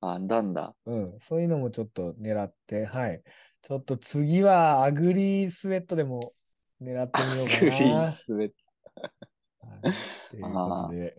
[0.01, 0.77] あ、なんだ。
[0.85, 3.21] うん、そういうのもちょっと狙って、はい。
[3.63, 6.35] ちょっと次はアグリースウェットでも
[6.81, 8.13] 狙ってみようかクリーな。
[8.13, 11.17] スウェットはいということで、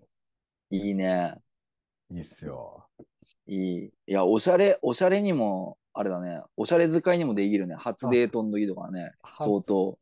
[0.70, 1.36] いいね。
[2.10, 2.88] いいっすよ。
[3.48, 3.86] いい。
[3.86, 6.42] いや、おしゃれ、おしゃれにも、あれだね。
[6.56, 7.76] おしゃれ使いにもできるね。
[7.76, 9.12] 初デートの時とかね。
[9.22, 10.00] 初相当。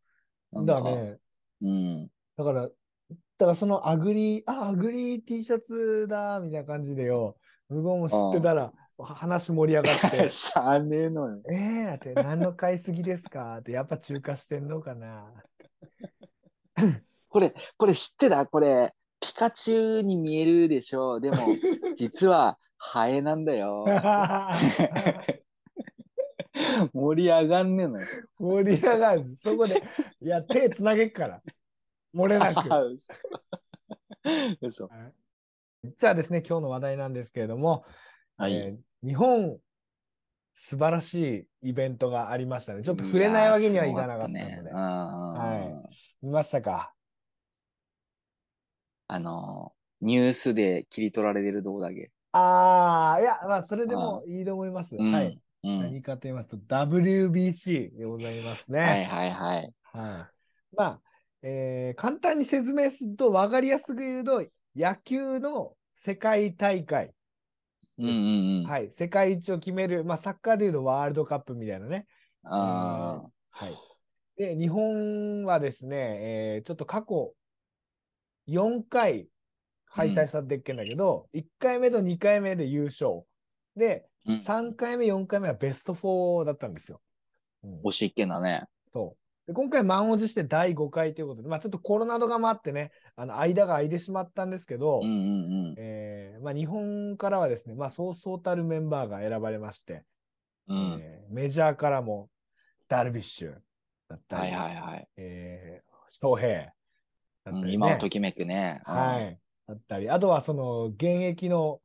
[0.51, 0.81] なんか。
[0.83, 1.17] だね。
[1.61, 2.11] うん。
[2.37, 2.69] だから、
[3.37, 7.35] だからそのアグリー、あ、アグリー T シャツだ、みたいな感じでよ。
[7.69, 11.41] 向こうも知ってたら、話盛り上がって、 しゃあねえのよ。
[11.49, 13.57] ええー、って、何の買いすぎですか？
[13.59, 15.33] って、やっぱ中華してんのかな？
[17.27, 18.45] これ、これ知ってた？
[18.45, 21.19] これ、ピカチュウに見えるでしょ？
[21.19, 21.37] でも、
[21.95, 23.83] 実は、ハエなんだよ。
[26.93, 28.07] 盛り上がんねえのよ。
[28.39, 29.35] 盛り上がる。
[29.35, 29.83] そこで、
[30.21, 31.41] いや、手つなげっから。
[32.15, 32.69] 漏れなく。
[35.97, 37.85] じゃあですね、今日の話題なんですけれども、
[38.37, 38.53] はい。
[38.55, 39.59] えー日本、
[40.55, 42.81] 素晴らしいイベントがありましたね。
[42.81, 44.39] ちょっと触れないわけにはいかなかったので。
[44.39, 45.89] ねうんは
[46.23, 46.93] 見ましたか？
[49.07, 52.11] あの、ニュースで切り取られてるとこだけ。
[52.31, 54.95] ああ、いや、まあ、それでもいいと思います。
[54.95, 55.39] うんはい。
[55.63, 55.79] うん。
[55.81, 58.79] 何かと言いますと、WBC でございますね。
[58.79, 59.73] はいはいはい。
[59.93, 61.01] はいまあ、
[61.47, 64.43] えー簡単に説明すると、分かりやすく言うと、
[64.75, 67.13] 野球の世界大会、
[67.99, 68.65] うんうんうん。
[68.65, 72.07] はい、世界一を決める、まあ、サッカーでいうとワールドカップみたいなね。
[72.43, 73.75] あはい。
[74.37, 77.33] で、日本はですね、えーちょっと過去
[78.47, 79.27] 4回
[79.87, 83.21] 開催されてっけんだけど、1回目と2回目で優勝。
[83.75, 87.01] で、ーうん3回目、4回目はベスト4だったんですよ。
[87.63, 88.63] うん惜しいっけんだね。
[88.91, 89.24] そう。
[89.47, 95.17] で今回満を持して第5回ということで、まあちょっとコロナとかもあってね、あの間が空いてしまったんですけど、うんうんう
[95.71, 95.75] ん。
[95.77, 100.03] えーまあ、日本からはですね、まあそうそうたるメンバーが選ばれまして、
[100.67, 100.99] うん。
[101.01, 102.29] えーメジャーからも
[102.87, 103.53] ダルビッシュ
[104.09, 105.07] だったり、はいはいはい。
[105.17, 106.63] えー、翔平だっ
[107.43, 108.81] たり、ねうん今をときめくね。
[108.87, 109.39] うんはい。
[109.67, 111.81] だったり、あとはその現役の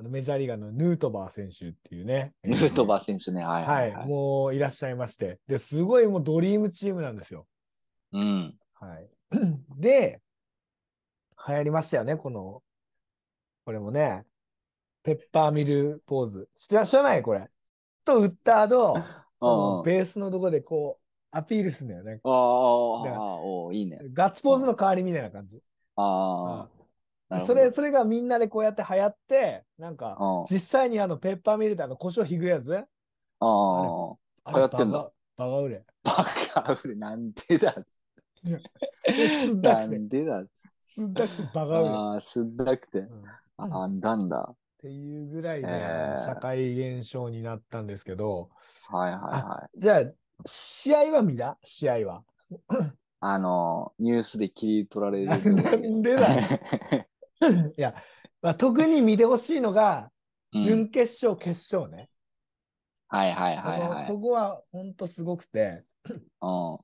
[0.00, 2.32] あのメジャーリーガーのヌートバー選手っていうね。
[2.42, 3.44] ヌートーバー選手ね。
[3.44, 4.08] はいははいいはい。
[4.08, 5.38] もういらっしゃいまして。
[5.46, 7.46] で、すごいもうドリームチームなんですよ。
[8.12, 8.54] うん。
[8.72, 9.10] はい。
[9.76, 10.22] で、
[11.46, 12.62] 流行りましたよね、この、
[13.66, 14.24] これもね、
[15.02, 16.48] ペッパーミルポーズ。
[16.54, 17.22] 知らない？
[17.22, 17.50] これ。
[18.06, 18.96] と打った後、
[19.38, 22.20] そのベースのとこでこう、アピールするんだよね。
[22.24, 24.00] ああ、ああ、おーいいね。
[24.14, 25.62] ガッツポーズの代わりみたいな感じ。
[25.96, 26.79] ああ。
[27.38, 32.84] そどれ、それがみんなでこうやって流行って、なんか、うん実際にあのペッパーミルってあの胡椒ひぐやつあ
[33.40, 34.14] あ。
[34.44, 35.84] あ流行ってんだバカ売れ。
[36.02, 36.12] バ
[36.64, 37.74] カ売れ、なんでだ。
[38.44, 40.44] すんだくて、なんでだ。
[40.84, 41.90] すんだくてバカ売れ。
[41.90, 42.98] ああ、すんだくて。
[42.98, 43.24] うん
[43.62, 44.48] あんだんだ。
[44.52, 48.48] っていうぐらいで、えー社会現象になったんですけど、
[48.90, 49.78] はいはいはい。
[49.78, 50.04] じゃあ、
[50.46, 51.58] 試合は見た？
[51.62, 52.24] 試合は。
[53.20, 55.26] あの、ニュースで切り取られる。
[55.62, 56.26] なんでだ
[57.76, 57.94] いや、
[58.42, 60.10] まあ、特に見てほしいのが、
[60.52, 62.10] うん準決勝、決勝ね。
[63.06, 63.88] はいはいそはいはい。
[64.00, 65.84] のそこは本当すごくて、
[66.40, 66.78] うん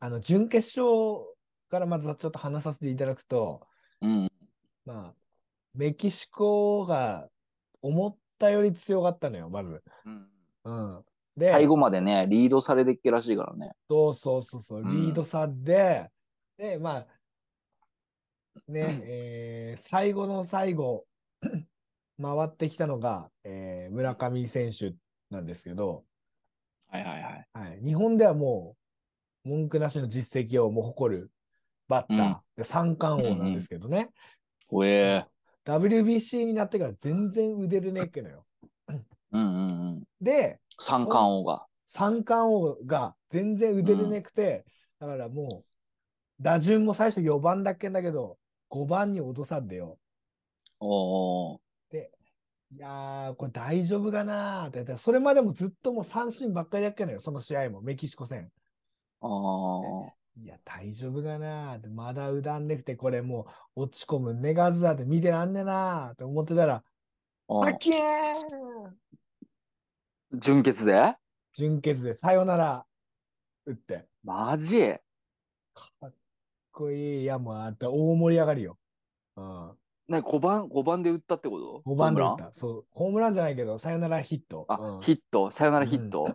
[0.00, 1.34] あの準決勝
[1.70, 3.66] からまずはちょっと話させていただくと、
[4.00, 4.28] うん。
[4.84, 5.14] まあ、
[5.72, 7.28] メキシコが
[7.80, 9.82] 思ったより強かったのよ、まず。
[10.04, 10.28] うん
[10.64, 11.04] うん、
[11.36, 13.72] で、最後までね、リードされてっけらしいからね。
[13.88, 16.10] そうそうそうそう、うんリード差で、
[16.56, 17.06] で、まあ、
[18.68, 21.04] ね、えー最後の最後、
[22.22, 24.94] 回ってきたのが、えー村上選手
[25.30, 26.04] なんですけど、
[26.88, 27.48] はいはいはい。
[27.52, 28.76] はい、日本ではも
[29.44, 31.30] う文句なしの実績をもう誇る
[31.88, 34.10] バッター、うんで三冠王なんですけどね、
[34.68, 35.26] おえ
[35.64, 38.44] WBC になってから全然腕でねえっけのよ。
[39.32, 40.04] うんうんうん。
[40.20, 41.66] で、三冠王が。
[41.86, 44.64] 三冠王が全然腕でねくて、
[45.00, 45.64] だからもう、
[46.40, 48.38] 打順も最初4番だっけんだけど、
[48.74, 49.98] 5番に落とさんでよ。
[50.80, 51.60] おお
[51.92, 54.66] いやー、これ大丈夫かなー。
[54.66, 58.50] って言ったら、それまでもずっともう三振ばっかりやっけのよ、その試合も、メキシコ戦。
[59.20, 60.12] ああ。
[60.36, 61.78] いや、大丈夫かなー。
[61.78, 66.82] って、まだうだんできて、これもう落ち込むねがずだって見てらんねえなーって思ってたら、
[67.48, 68.96] うんパキーン
[70.32, 71.14] 純潔で？
[71.52, 72.84] 準決でさよなら。
[73.66, 74.94] 打って、マジ？
[76.74, 77.22] こいい。
[77.22, 78.78] いや、もうあって大盛り上がりよ。
[79.36, 79.72] うん。
[80.08, 82.50] ね、5番、5番で打ったってこと？5番で打った。
[82.52, 84.66] そう、ホームランじゃないけど、さよならヒット。
[84.68, 86.26] あ、うんヒット、サヨナラヒット。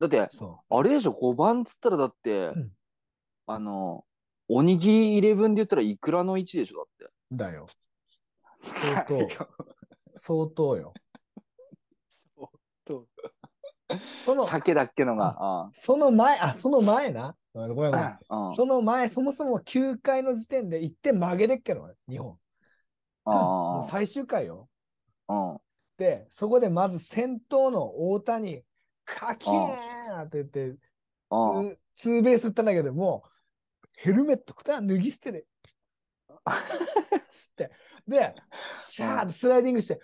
[0.00, 2.72] だって、そあれでしょ、5番っつったらだって、うん
[3.46, 4.04] あの、
[4.48, 7.04] おにぎりイレブンで言ったらいくらの1でしょ、だって。
[7.04, 7.10] う。
[7.36, 7.66] だよ。
[8.62, 9.28] 相当
[10.14, 10.94] 相当よ。
[12.84, 13.06] 当
[14.24, 15.36] その、鮭だっけのが。
[15.38, 17.36] あその前、あ、その前な。
[17.52, 18.18] ごめんごめん。
[18.54, 22.36] その前、そもそも9回の時点で1点曲げでっけど、日本。
[23.24, 24.68] もあう最終回よ。
[25.26, 25.34] あ。
[25.34, 25.58] うん。
[25.98, 28.62] で、そこでまず先頭の大谷、
[29.04, 30.76] カキーンって言って、
[31.94, 33.30] ツーベース打ったんだけど、もう、
[33.98, 35.44] ヘルメットくた脱ぎ捨てで。
[37.28, 37.70] して。
[38.10, 38.34] で、
[38.76, 40.00] シャーってスライディングして、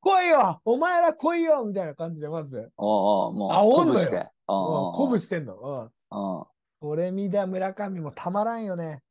[0.00, 4.16] 来いよお前ら来いよみたいな感じで、まず、ああ、もう、煽んのよ鼓舞して。
[4.16, 5.56] うんああ鼓舞してんの。
[5.56, 6.38] うん。
[6.38, 6.46] うん。
[6.80, 9.02] これ見た村上もたまらんよね。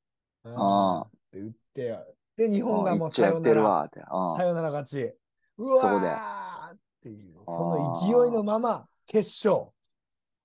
[0.46, 2.00] うんああって打って、
[2.38, 3.90] で、日本がもうさよなら、
[4.38, 5.14] さよなら勝ち。
[5.58, 9.68] うわそこでーっていう、その勢いのまま、決勝。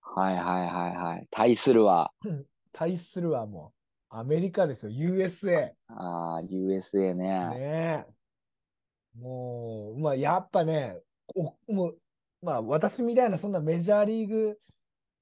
[0.01, 1.27] はいはいはいはい。
[1.31, 2.12] 対するは、
[2.73, 3.82] 対するはもう、
[4.14, 5.70] アメリカですよ、USA。
[5.88, 7.48] ああ、USA ね。
[7.48, 8.07] ねえ。
[9.18, 11.01] もう、まあ、やっぱね、
[11.35, 11.98] おもう、
[12.42, 14.59] まあ、私みたいな、そんなメジャーリーグ、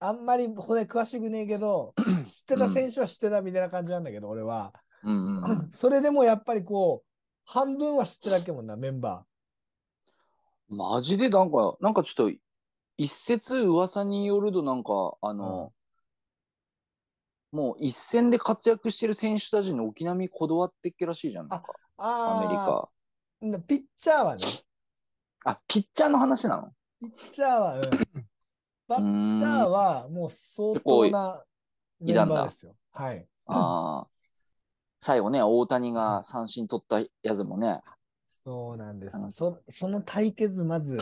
[0.01, 1.95] あんまりこれ詳しくねえけど、
[2.27, 4.73] 知ってた選手は知ってたみたいな感じなんだけど、俺は。
[5.05, 5.71] うんうんうん。
[5.73, 7.09] それでもやっぱりこう、
[7.45, 9.25] 半分は知ってたっけもんな、メンバ
[10.69, 12.37] マジでなんか、なんかちょっと、
[12.97, 15.73] 一説噂によるとなんか、あの、
[17.53, 21.49] もう一戦で活躍してる選手たちに沖並みこだわってっけらしいじゃん。
[21.49, 22.89] なんかあアメリカ。
[23.41, 24.43] なピッチャーはね、
[25.45, 26.73] あ、ピッチャーの話なの？
[27.01, 27.91] ピッチャーは、うん、
[28.87, 29.65] バうッター。
[29.65, 31.43] はもう相当な
[32.01, 32.75] メンバーですよ。
[32.93, 33.27] はい。
[33.47, 34.09] ああ。
[35.01, 37.81] 最後ね、大谷が三振取ったやつもね。
[38.27, 39.17] そうなんです。
[39.31, 40.99] そその対決、まず、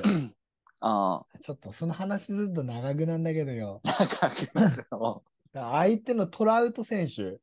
[0.81, 3.81] あちょっとその話すると長くなんだけどよ。
[3.85, 3.99] あ。
[3.99, 7.39] なんか相手のトラウト選手、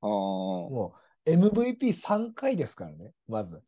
[0.00, 0.94] あーも
[1.26, 3.62] う MVP3 回ですからね、まず。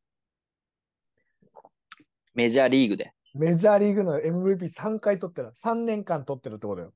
[2.35, 3.13] メジャーリーグで。
[3.35, 5.53] メジャーリーグの MVP3 回取ってる。
[5.55, 6.93] 3年間取ってるってことよ。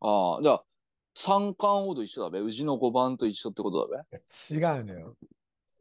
[0.00, 0.42] ああ。
[0.42, 0.64] じゃあ、
[1.14, 2.40] 三冠王と一緒だべ。
[2.40, 5.16] うちの5番と一緒ってことだいや違うのよ。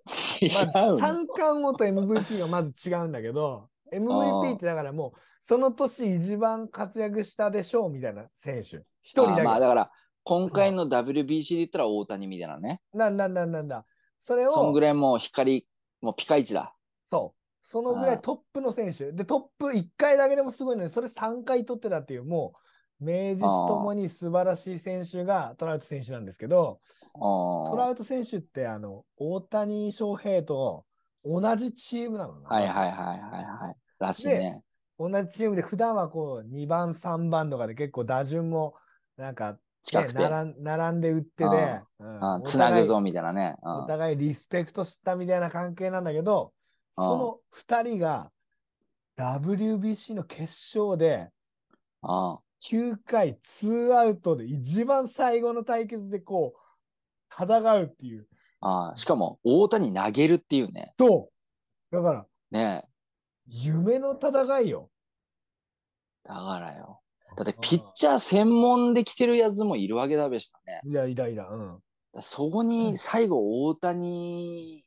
[0.08, 8.78] 三冠王と MVP がまず違うんだけど、MVP ってだからもう、その年一番活躍したでしょうみたいな選手。
[9.02, 9.42] 一人だけ。
[9.42, 9.92] あーまあだから、
[10.26, 12.82] 今回の WBC で言ったら大谷みたいなね。
[12.94, 13.86] なんだなんだなんだ。
[14.20, 15.68] それを、そんぐらいもう光、
[16.02, 16.76] もうピカイチだ。
[17.08, 17.40] そう。
[17.62, 19.12] そのぐらあいトップの選手。
[19.12, 22.54] で、トップ1回だけでもすごいのに、それ3回取ってたっていう、も
[23.00, 26.80] う、名実ともに素晴らしい選手がトラウト選手なんですけど、
[27.14, 30.86] あトラウト選手って、あの、大谷翔平と
[31.24, 32.50] 同じチームなのな。
[32.50, 33.76] はいはいはいはいはい。
[34.00, 34.64] らしいね。
[34.98, 38.76] 同じチームで普段はこう2番3番とかで結構打順も
[39.18, 42.44] なんか、ね、近くて、並ん並んで打ってで、うん。
[42.44, 43.56] つなぐぞみたいなね。
[43.62, 43.72] うん。
[43.84, 46.54] お互いリスペクトしたみたいな関係なんだけど
[46.98, 47.06] うん。
[47.06, 48.32] その2人が
[49.18, 50.44] WBC の決
[50.78, 51.30] 勝で
[52.02, 58.28] あ9回2アウトで一番最後の対決でこう戦うっていう。
[58.62, 60.94] ああしかも、大谷投げるっていうね。
[60.98, 61.30] と
[61.92, 62.86] だからね。
[63.46, 64.90] 夢の戦いよ。
[66.24, 67.02] だからよ。
[67.38, 70.82] だって、ピッチャー専門で来てるやつもいるわけだべしたね。
[70.86, 72.22] いやいだいだうん。
[72.22, 74.86] そこに最後、大谷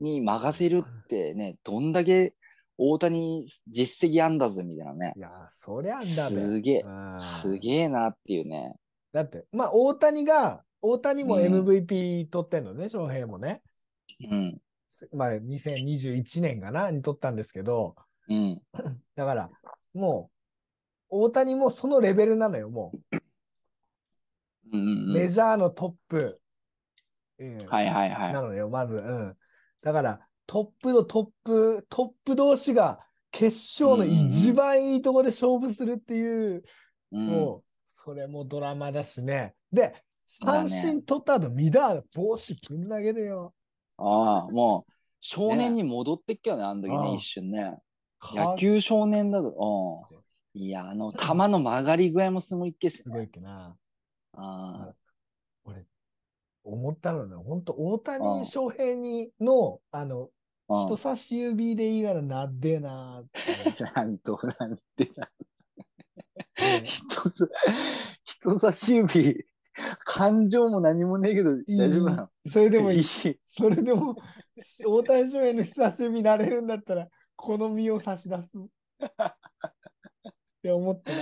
[0.00, 2.34] に任せるってね、どんだけ
[2.78, 5.20] 大谷実績あんだぜみたいなねい。
[5.20, 6.36] やそりゃんだべ。
[6.36, 8.76] すげえ、うんすげえなっていうね。
[9.12, 13.62] だって、まあ、大谷が、大谷もうん MVP 取ってんのね、翔平もね。
[14.30, 14.60] うん。
[15.12, 17.94] まあ、2021年かな、に取ったんですけど、
[18.28, 18.62] うん。
[19.14, 19.50] だから、
[19.94, 20.31] もう、
[21.14, 22.90] 大谷もそのレベルなのよ、も
[24.72, 24.90] うんうんう。
[25.08, 25.12] うん。
[25.12, 26.40] メジャーのトップ、
[27.38, 28.32] うんはいはいはい。
[28.32, 28.96] なのよ、まず。
[28.96, 29.36] うん。
[29.82, 36.62] だから、トップのトップ、トップ同士が決勝の一番いいところで勝負するっていう、
[37.12, 39.54] うん、もう、それもドラマだしね。
[39.70, 39.94] で、
[40.40, 43.52] だね三振取った後、ミダー帽子ぶん投げでよ。
[43.98, 47.76] ああ、もう、少年に戻ってっけどね、あの時ね、ああ一瞬ね。
[48.18, 50.08] か野球少年だと。
[50.10, 50.21] うん。
[50.54, 53.26] いや、あの、球の曲がり具合もすごいっけしすごいね。
[53.26, 53.76] っけな。
[54.34, 54.94] あ
[55.64, 55.86] 俺、
[56.64, 60.30] 思ったのね、本当大あ谷翔平にの、あの、
[60.68, 60.86] あ。
[60.86, 63.86] 人差し指でいいからなっでえなーってうん。
[63.94, 65.30] なんと、なんてな。
[66.58, 67.46] ね人さ、
[68.24, 69.46] 人差し指、
[70.00, 72.30] 感情も何もねえけど、大丈夫なの？
[72.46, 73.40] それでもいいいい。
[73.46, 74.16] それでも、
[74.86, 78.52] 大谷翔平の人差し指になれるんだったら、この身を差し出す。
[80.62, 81.18] って思ったら。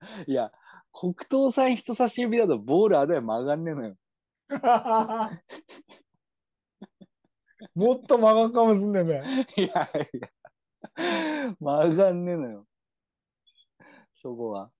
[0.26, 0.50] いや、
[0.90, 3.96] 黒糖さん人差し指だとボールあれ曲がんねえのよ。
[7.74, 9.22] もっと曲がんかもすんねえべ。
[9.62, 10.30] いやいや、
[11.60, 12.66] 曲がんねえのよ。
[14.14, 14.70] そこは。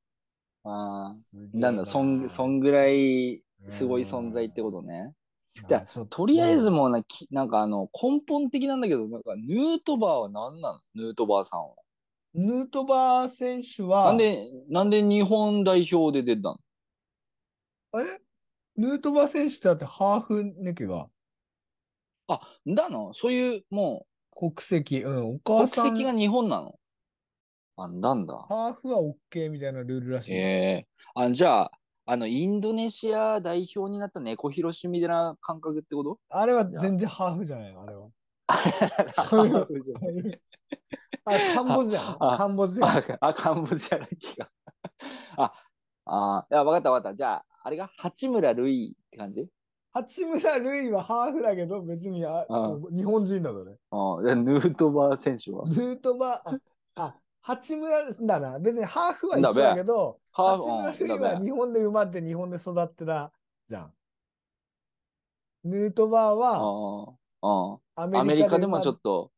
[0.65, 1.15] ああ。
[1.53, 5.15] なんだ、そん、そんぐらいすごい存在ってことね。
[5.69, 10.81] じゃとりあえずもうな、きなんかあの、根本的なんだけど、なんか、ヌートバーは何なの？
[10.95, 11.75] ヌートバーさんは。
[12.35, 16.57] ヌートバー選手は、なんで、なんで日本代表で出たの
[18.01, 18.21] え？
[18.77, 21.09] ヌートバー選手ってだってハーフネケが？
[22.29, 23.13] あ、だの？
[23.13, 26.79] そういう、も国籍、うん、おう、母さん、国籍が日本なの？
[27.77, 28.35] あ、なんだ。
[28.49, 29.01] ハーフは
[29.33, 30.35] OK みたいなルールらしい。
[30.35, 30.87] ええ。
[31.15, 31.71] あ、じゃあ、
[32.07, 36.19] あの、インドネシア代表になった猫ひろしみたいな感覚ってこと？
[36.31, 38.09] あれは全然ハーフじゃないの、あれは。
[38.47, 38.59] あ、
[39.17, 39.51] カン
[41.69, 42.87] ボジアあカンボジア。
[42.87, 44.51] あ、あカンボジアだっけか。
[45.37, 45.53] あ、
[46.07, 47.17] あ、いや、わかったわかった。
[47.17, 49.47] じゃあ、あれが八村塁って感じ？
[49.93, 53.77] 八村塁はハーフだけど、別にあう日本人なのね。
[53.91, 56.59] あでヌートバー選手はヌートバー、あ、
[56.97, 58.59] あ八村だな。
[58.59, 60.67] 別にハーフは一緒だけど、ハ八
[60.99, 63.33] 村塁は日本で生まれて日本で育ってた
[63.69, 63.93] じゃん。
[65.65, 69.31] ヌートバーはああ、アアメリカでもちょっと。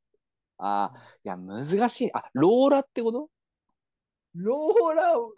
[0.59, 2.13] ああ、いや、難しい。
[2.15, 3.29] あ、ローラってこと？
[4.35, 5.33] ローラ、ロ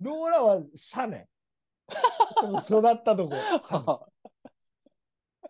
[0.00, 1.28] ーラはシャネ。
[2.40, 3.34] その育ったとこ。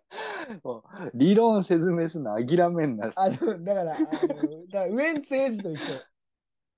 [1.14, 3.12] 理論説明するの諦めんな。
[3.16, 5.94] あのだから、あのだからウエンツエイジと一緒。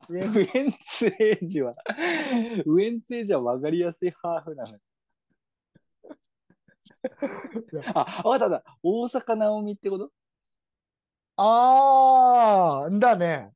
[0.08, 1.74] ウエンウエンツエイジは、
[2.64, 4.80] ウエンツエイジは分かりやすいハーフなのよ。
[7.94, 8.76] あ、わかったわかった。
[8.82, 10.10] 大阪なおみってこと？
[11.36, 13.52] あー、だね。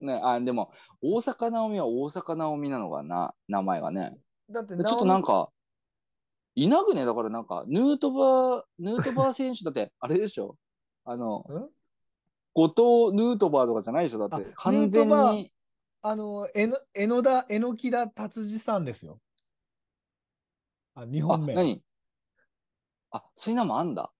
[0.00, 4.16] ね、あ、でも、大阪なおみは大阪なおみなのかな、名前がね。
[4.50, 5.46] だってでちょっとなんか。
[5.46, 5.52] か、
[6.54, 10.56] いなくね、だからなんか、ヌートバー、ヌートバー選手 だって、あれでしょ？
[11.04, 11.70] あの、ん？
[12.54, 14.28] 後藤ヌートバーとかじゃないでしょ？
[14.28, 15.52] だってあ、完全ヌートバーに、
[16.02, 19.20] あの、えの、えのだ、えのきだ達治さんですよ。
[20.94, 21.54] あ、日あ、本名。
[21.54, 21.82] 何？
[23.10, 24.12] あ、そういうのもあんだ。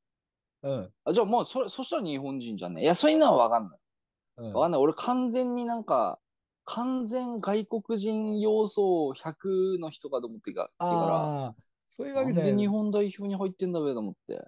[0.63, 0.91] うん。
[1.05, 2.83] あじゃあもう、それ、そしたら日本人じゃんね？
[2.83, 3.79] いや、そういうのはわかんない。
[4.39, 4.81] うんわかんない。
[4.81, 6.19] 俺完全になんか、
[6.65, 11.55] 完全外国人要素100の人かと思ってたから、ああ、
[11.89, 12.67] そういうわなんで日けじゃない。
[12.69, 14.41] 本代表に入ってんだべと思って。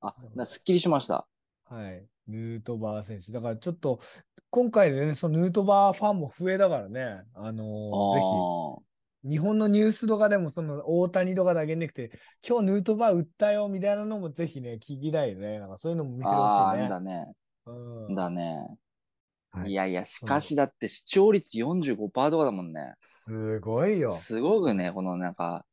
[0.00, 1.28] あなすっきりしました。
[1.64, 2.06] はい。
[2.26, 3.32] ヌートバー選手。
[3.32, 4.00] だからちょっと、
[4.50, 8.84] 今回でね、そのヌートバーファンも増えだからね、あのーぜあひ、
[9.22, 12.10] 日本のニュースとかでも、その大谷とかだけなくて、
[12.46, 15.58] 今日ヌートバー打ったよみたいなのもぜひね、聞きたいよね。
[15.58, 16.88] なんかそういうのも見せてほしいね。
[16.88, 17.32] だね。
[17.66, 18.66] うんだね。
[19.52, 22.94] はいいやいや、しかしだって視聴率45%とかだもんね。
[23.00, 24.12] すごいよ。
[24.12, 25.64] すごくね、このなんか、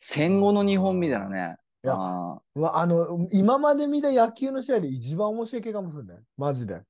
[0.00, 1.56] 戦後の日本みたいなね。
[1.84, 2.40] いやあ
[2.72, 6.18] あの、今まで見た野球の試合で一番面白い系かもしれない。
[6.36, 6.82] マジで。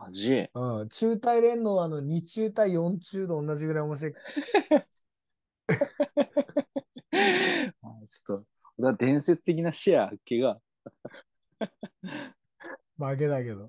[0.00, 0.48] マジ？
[0.54, 0.88] うん。
[0.88, 4.14] 中大連のあの2中対4中と同じぐらい面白い。
[8.08, 8.44] ちょっと、
[8.78, 10.60] 俺は伝説的なシェア、怪我。
[12.98, 13.68] 負けだけど。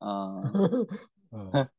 [0.00, 0.86] あー
[1.32, 1.70] うん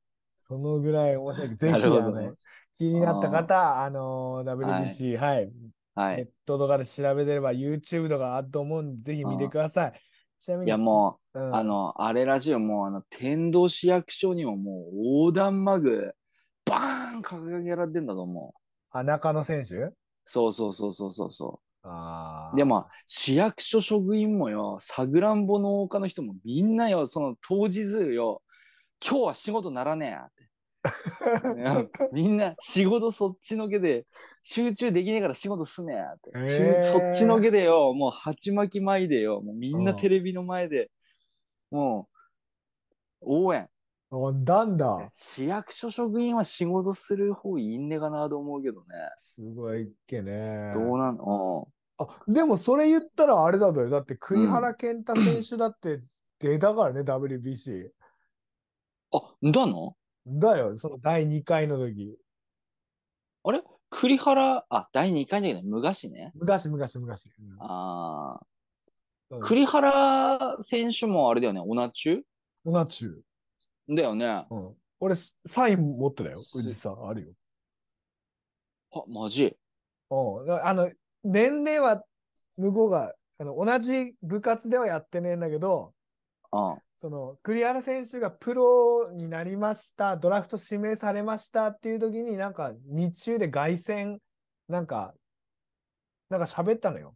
[0.47, 1.55] そのぐらい面白い。
[1.57, 2.35] ぜひ、あの、
[2.77, 6.29] 気になった方、あの、WBC、はい、ネッはい。
[6.45, 10.01] トとかで調べてれば YouTube とかあると思うんで、ぜひ見てください。
[10.37, 11.53] ちなみに、いや、もう、うん。
[11.55, 16.13] あの、あれラジオもう、あの、天童市役所にももう横断マグ、
[16.65, 18.59] バーン掲げられてんだと思う。
[18.89, 19.93] あ、中野選手？
[20.25, 22.57] そうそうそうそうそうそあう。
[22.57, 27.81] でも、市役所職員もよ、さぐらんぼ農家の人もみんなよ、その当日
[28.13, 28.43] よ、
[29.05, 30.49] 今日は仕事ならねえやって。
[32.11, 34.05] みんな仕事そっちのけで
[34.43, 40.91] 集中できねえから仕事すねえやって、えそっちのけでよもう鉢巻き前でよもうみんうなんテレビの前で
[41.75, 42.07] も
[43.21, 43.69] う応援
[44.11, 45.09] あなんだ。
[45.13, 48.85] 市役所職員は仕事する方いいんねかなと思うけどね。
[49.17, 50.71] すごいっけね。
[50.73, 51.67] どうなんの
[51.97, 53.89] あ、でもそれ言ったらあれだとよ。
[53.89, 56.01] だって栗原健太選手だって
[56.39, 57.89] 出たからね、WBC。
[59.11, 59.95] あ、だの？
[60.27, 62.17] だよ、その第2回の時。
[63.43, 63.61] あれ？
[63.89, 66.31] 栗原、あ、第2回だけど、無賀市ね。
[66.35, 67.29] 昔、昔、昔。
[67.39, 68.45] うんああ。
[69.31, 72.21] うん栗原選手もあれだよね、オナチュ
[72.63, 73.15] オナチュ
[73.89, 74.27] だよね。
[74.27, 74.75] あ、うん。
[74.99, 76.35] 俺、サイン持ってたよ。
[76.37, 77.33] す宇治さん、ある
[78.93, 79.05] よ。
[79.07, 79.57] マジ？
[80.09, 80.51] うん。
[80.51, 80.91] あの、
[81.23, 82.03] 年齢は
[82.55, 85.93] 向こうが、あの、同じ部活ではやってねえんだけど、
[86.53, 86.77] うん。
[86.97, 94.19] その、栗原選手がプロになりました、ドラフト指名されましたっていう時に、なんか、日中で凱旋、
[94.67, 95.13] なんか、
[96.29, 97.15] なんか喋ったのよ。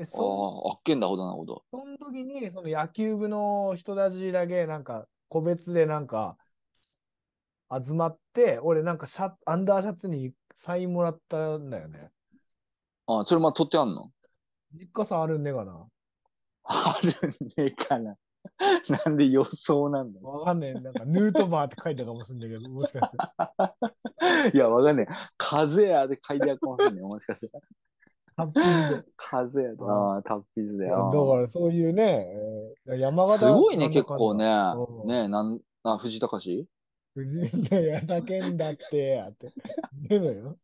[0.00, 1.62] で、あそあ、あっけんだほどなほど。
[1.70, 6.36] その時に、その野球部の人たちだけ、なんか、個別でなんか、
[7.70, 12.10] 集まって、俺なんかシャ、アンダーシャツにサインもらったんだよね。
[13.06, 14.10] あそれまあ取ってあんの？
[14.72, 15.86] 実家さんあるんねえかな？
[16.64, 18.16] あるねえかな。
[19.06, 20.74] なんで予想なんだわかんねえ。
[20.74, 23.18] なんか、ヌートバーって書いたかもしれないけど、もしかして。
[24.54, 25.14] いや、わかんねえ。
[25.36, 27.52] 風やで書いてあるかもしれんねもしかして。
[28.40, 29.04] ハッピーで。
[29.16, 29.74] 風やで。
[29.76, 32.26] うんああ、タッピーズだあーからそういうね、
[32.86, 34.44] えー山形すごいね、結構ね。
[34.44, 36.66] うんねなん、あ、藤高氏
[37.14, 39.52] 藤井がや叫んだって、やって。
[40.08, 40.56] 言うのよ。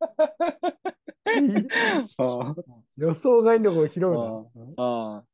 [2.19, 2.55] あ
[2.97, 4.45] 予想外のところ広いな。
[4.77, 5.25] あ。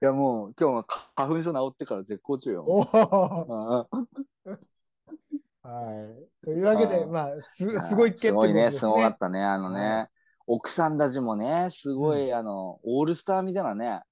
[0.00, 0.84] いや、もう、今日は
[1.14, 2.64] 花粉症治ってから絶好調よ。
[5.62, 6.08] は
[6.42, 6.44] い。
[6.44, 9.40] というわけで、まあ、すあすごいっけってすごいね、すごかったね。
[9.40, 10.08] あのね、は
[10.46, 14.02] 奥さんたちもね、すごい、あの、オールスターみたいなね、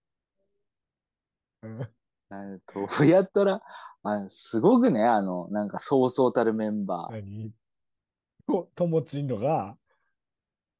[1.62, 1.78] うん。
[2.28, 3.60] なんどうやったら、
[4.02, 7.12] あすごくね、あの、なんかそうそうたるメンバー。
[7.12, 7.52] 何？
[8.46, 9.78] とともちんのが、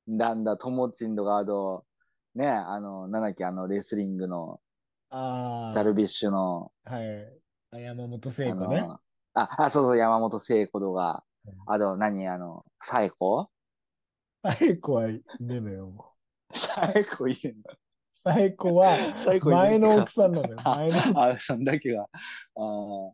[0.07, 1.87] なんだ、ともちんとか、あと、
[2.35, 4.61] ね、あの、なんだっけ、あの、レスリングの、
[5.11, 7.41] あダルビッシュの、あ、はい。
[7.73, 8.81] あ山本あ聖子ね。
[8.81, 9.01] の、
[9.35, 11.25] あ、あ、そうそう、山本聖子とか。
[11.47, 13.51] うん、あと、何、あの、サエコ？
[14.43, 16.15] 最後はいねえのよ。
[16.53, 17.75] 最後いいんだ。
[18.11, 20.57] 最後は最後いねえ前の奥さんなのよ。
[20.65, 22.03] あ前のあ、そんだけが。
[22.03, 23.11] あー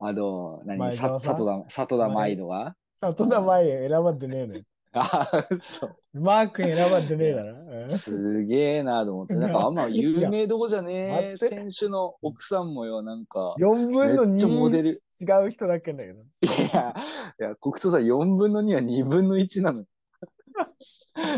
[0.00, 0.78] あの、何？
[0.96, 1.36] さ前澤さん？
[1.36, 4.62] 里田、里田舞乃が里田前選ばれてねえのよ。
[4.92, 5.28] あ、
[5.60, 5.96] そう。
[6.20, 7.52] マー君選ばれてねえから。
[7.52, 9.36] うんすげえなと思って。
[9.36, 13.54] なんかあんま有名どこじゃねえ選手の奥さんもよ、なんか。
[13.60, 16.22] 4分のめっちゃモデル2違う人だけだけど。
[16.22, 16.24] い
[16.72, 16.94] や、
[17.40, 19.84] いや、国葬さん4分の2は2分の1なの。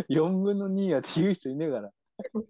[0.08, 1.90] 4分の2はっていう人いねえから。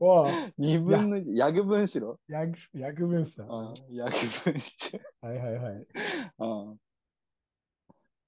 [0.01, 2.19] わあ、2分の1、ヤグ分しろ。
[2.29, 3.47] 薬薬分子さん。
[3.47, 5.87] うんは、ヤグ分しいはいはい。
[6.39, 6.77] うん。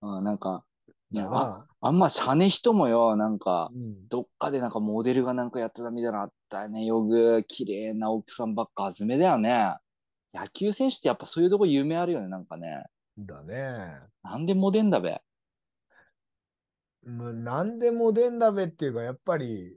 [0.03, 0.65] うん、なんか、
[1.13, 6.85] いや、あなあんましゃね人もよ、なんか、うん、どっかでなんかモデルがなんかやってたみたいなのあったよね。
[6.85, 9.77] よく、綺麗な奥さんばっか集めだよね。
[10.33, 12.85] 野球選手ってやっぱそういうとこ夢あるよね、なんかね。
[13.19, 14.01] だね。
[14.23, 15.21] なんでモデんだべ。
[17.07, 19.77] もう何でもでんだべっていうか、やっぱり、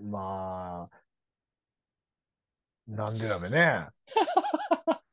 [0.00, 1.00] まあ、
[2.86, 3.88] なんでだべね。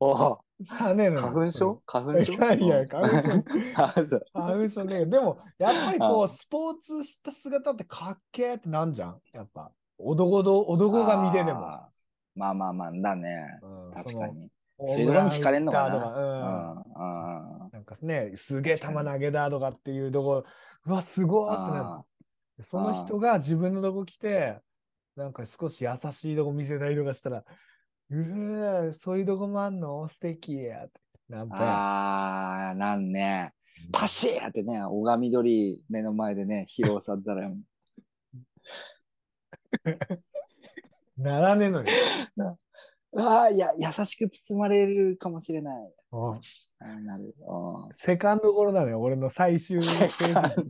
[0.00, 1.82] おうしゃあね花粉症？
[1.86, 2.32] 花粉症？
[2.32, 3.44] いやいや花粉症
[4.32, 5.06] 花粉症ね。
[5.06, 9.20] でも、やっぱりこあう、スポーツした姿ってかっけーってなんじゃん？
[9.32, 9.70] やっぱ。
[9.98, 11.60] 男ど、男が見てでも。
[12.34, 13.58] まあまあまあ、だね。
[13.62, 14.28] うん確か。
[14.28, 14.48] に。
[14.78, 16.02] そういうとこに惹かれんのかなうん。
[16.02, 17.64] うん。
[17.64, 17.70] うん。
[17.72, 20.44] なんかね、すげえ球投げだとかっていうとこ、
[20.86, 22.04] うわ、すごいってな
[22.58, 22.64] る。
[22.64, 24.60] その人が自分のとこ来て、
[25.14, 27.44] なんか少し優しいとこ見せたりとかしたら、
[28.10, 30.06] うわそういうとこもあんの？
[30.08, 31.00] 素敵やって。
[31.28, 33.52] なんか、ああ、なんね。
[33.92, 37.50] パシーってね、拝み鳥目の前でね、披露されたら、
[41.16, 41.86] ならねえのよ。
[43.18, 45.92] ああ、いや、優しく包まれるかもしれない。
[46.12, 47.34] うんあーなる。
[47.38, 50.34] うんセカンドゴロなのよ、俺の最終成績。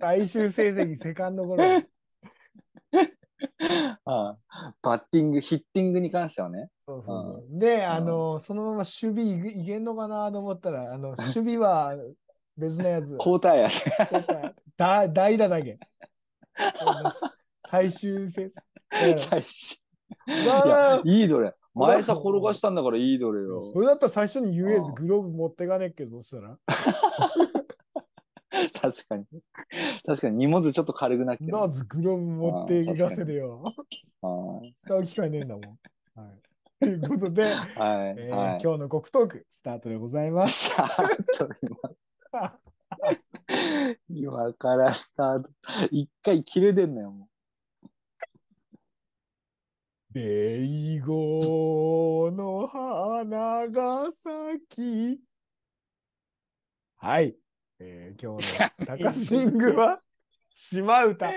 [0.00, 1.64] 最終成績、セカンドゴロ。
[4.04, 6.70] ああバッティング、ヒッティングに関してはね。
[6.86, 7.58] そうそうそう。
[7.58, 11.94] で、あの、そのまま守備いけいけんのかなと思ったら、あの、 守備は
[12.56, 13.10] 別のやつ。
[13.12, 13.68] 交代や。
[14.76, 15.78] だ代打だけ。
[17.68, 18.52] 最終成績。
[19.18, 19.78] 最初。
[21.04, 21.54] いいいどれ。
[21.74, 23.70] 前さ転がしたんだからいいどれよ。
[23.72, 26.58] それだったら最初に言えずグローブ持ってかねっけど、そしたら。
[28.80, 29.24] 確かに。
[30.06, 31.52] 確かに荷物ちょっと軽くなってる。
[31.52, 33.62] まずグローブ持っていかせるよ。
[34.20, 35.62] は使う機会ねえんだもん。
[36.14, 36.40] はい。
[36.80, 37.46] ということで、い。
[37.46, 37.56] はい。
[38.18, 38.58] えーはい。
[38.62, 40.70] 今日の国トークスタートでございます。
[40.70, 41.48] スタート
[42.28, 42.54] 今
[44.08, 45.50] 今からスタート。
[45.90, 47.28] 一回切れてんのよ、も
[50.14, 55.20] レイゴの花が咲き。
[56.96, 57.36] はい。
[57.78, 60.00] えー今日の高シングは
[60.50, 61.28] 島歌。
[61.28, 61.32] う。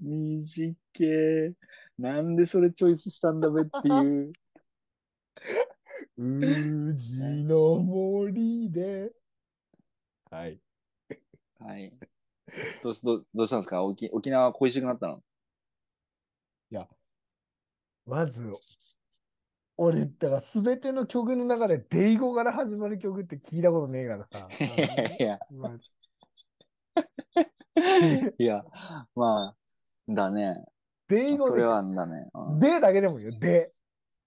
[0.00, 1.52] 短え。
[1.98, 4.24] なんでそれチョイスしたんだべってい。
[4.24, 4.32] う。
[6.16, 9.12] 宇治の森で。
[10.30, 10.58] はい。
[11.60, 11.92] はい。
[12.82, 15.22] どうしどうしたんですか沖沖縄恋しくなったの
[16.70, 16.74] い。
[16.74, 16.88] や
[18.08, 18.50] まず、
[19.76, 24.48] 俺、だから全ての曲の中で、デイゴから始まる曲って聞いたことねえからさ。
[24.50, 25.84] いやいや、まず
[28.38, 28.64] いや、
[29.14, 30.56] まあ、だね。
[31.08, 32.28] デイゴでそれはだね。
[32.34, 33.30] うんでだけでもいいよ。
[33.38, 33.72] で。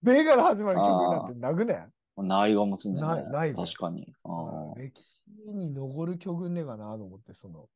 [0.03, 3.01] でから始まる曲なんてなくねないがもつんね。
[3.01, 4.11] ないないね確かに。
[4.23, 5.21] あ歴史
[5.53, 7.67] に残る曲ねえかなと思って、その。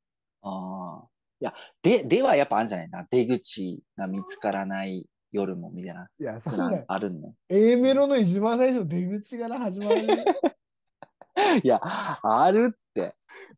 [0.41, 1.07] ああ。
[1.39, 1.53] いや、
[1.83, 2.89] で、ではやっぱあるんじゃない？
[2.89, 3.07] な。
[3.11, 6.07] 出口が見つからない夜もみたいな。
[6.17, 6.85] いや、そそううだよ。
[6.87, 7.33] あるの。
[7.49, 10.01] A メロの一番最初、出口から始まる。
[11.63, 13.15] いや、あるって。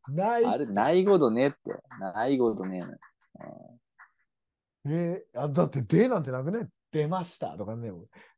[0.10, 0.46] ない。
[0.46, 1.58] ある、ないことねって。
[2.00, 2.98] ないことねえの。
[4.84, 6.68] で、あだって、でなんてなくね？
[6.92, 7.92] 出ましたとかね。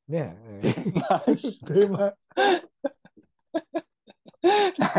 [0.08, 0.64] ねえ。
[0.74, 2.16] 出まし出ま、 な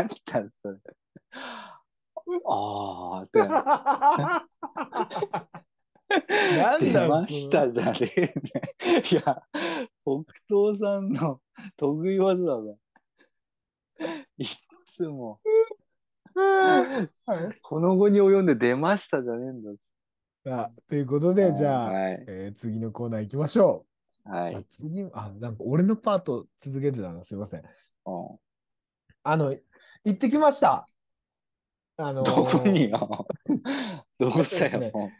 [0.03, 0.15] んだ
[0.61, 0.77] それ。
[2.45, 3.41] ああ、って。
[6.57, 8.33] なん出だましたじゃねえね。
[9.11, 9.21] いや、
[10.03, 11.39] 北東さんの
[11.77, 12.75] 得意技だね。
[14.37, 15.39] いつも、
[16.35, 19.71] はいこの後に及んで出ましたじゃねえんだ。
[20.43, 22.25] さあということで、じゃあ、はい。
[22.27, 23.85] えー次のコーナー行きましょ
[24.25, 24.29] う。
[24.29, 24.65] あはい。
[24.69, 27.61] 次、あ、なんか俺のパート続けてたな、すいません。
[27.61, 27.67] うん
[29.23, 29.51] あの、
[30.03, 30.87] 行ってきました。
[31.97, 33.27] あのーどこによ。
[34.17, 34.91] どうしたよ。
[34.93, 35.11] うん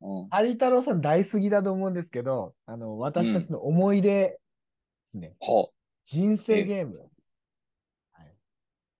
[0.00, 4.40] 有太郎さん大好きだと思うんですけど、あの、私たちの思い出で
[5.04, 5.34] すね。
[5.40, 5.70] ほ
[6.04, 7.10] 人生ゲーム。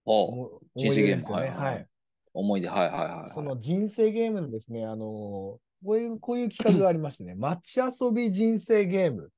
[0.05, 0.27] ほう。
[0.33, 1.49] 思人生ゲームですよね。
[1.49, 1.87] はいはいはい。
[2.35, 2.69] 思い出。
[2.69, 3.31] はいはいはいはい。
[3.31, 9.31] その人生ゲームのですね、あのーこういう、こういう企画がありましてね、 街遊び人生ゲーム、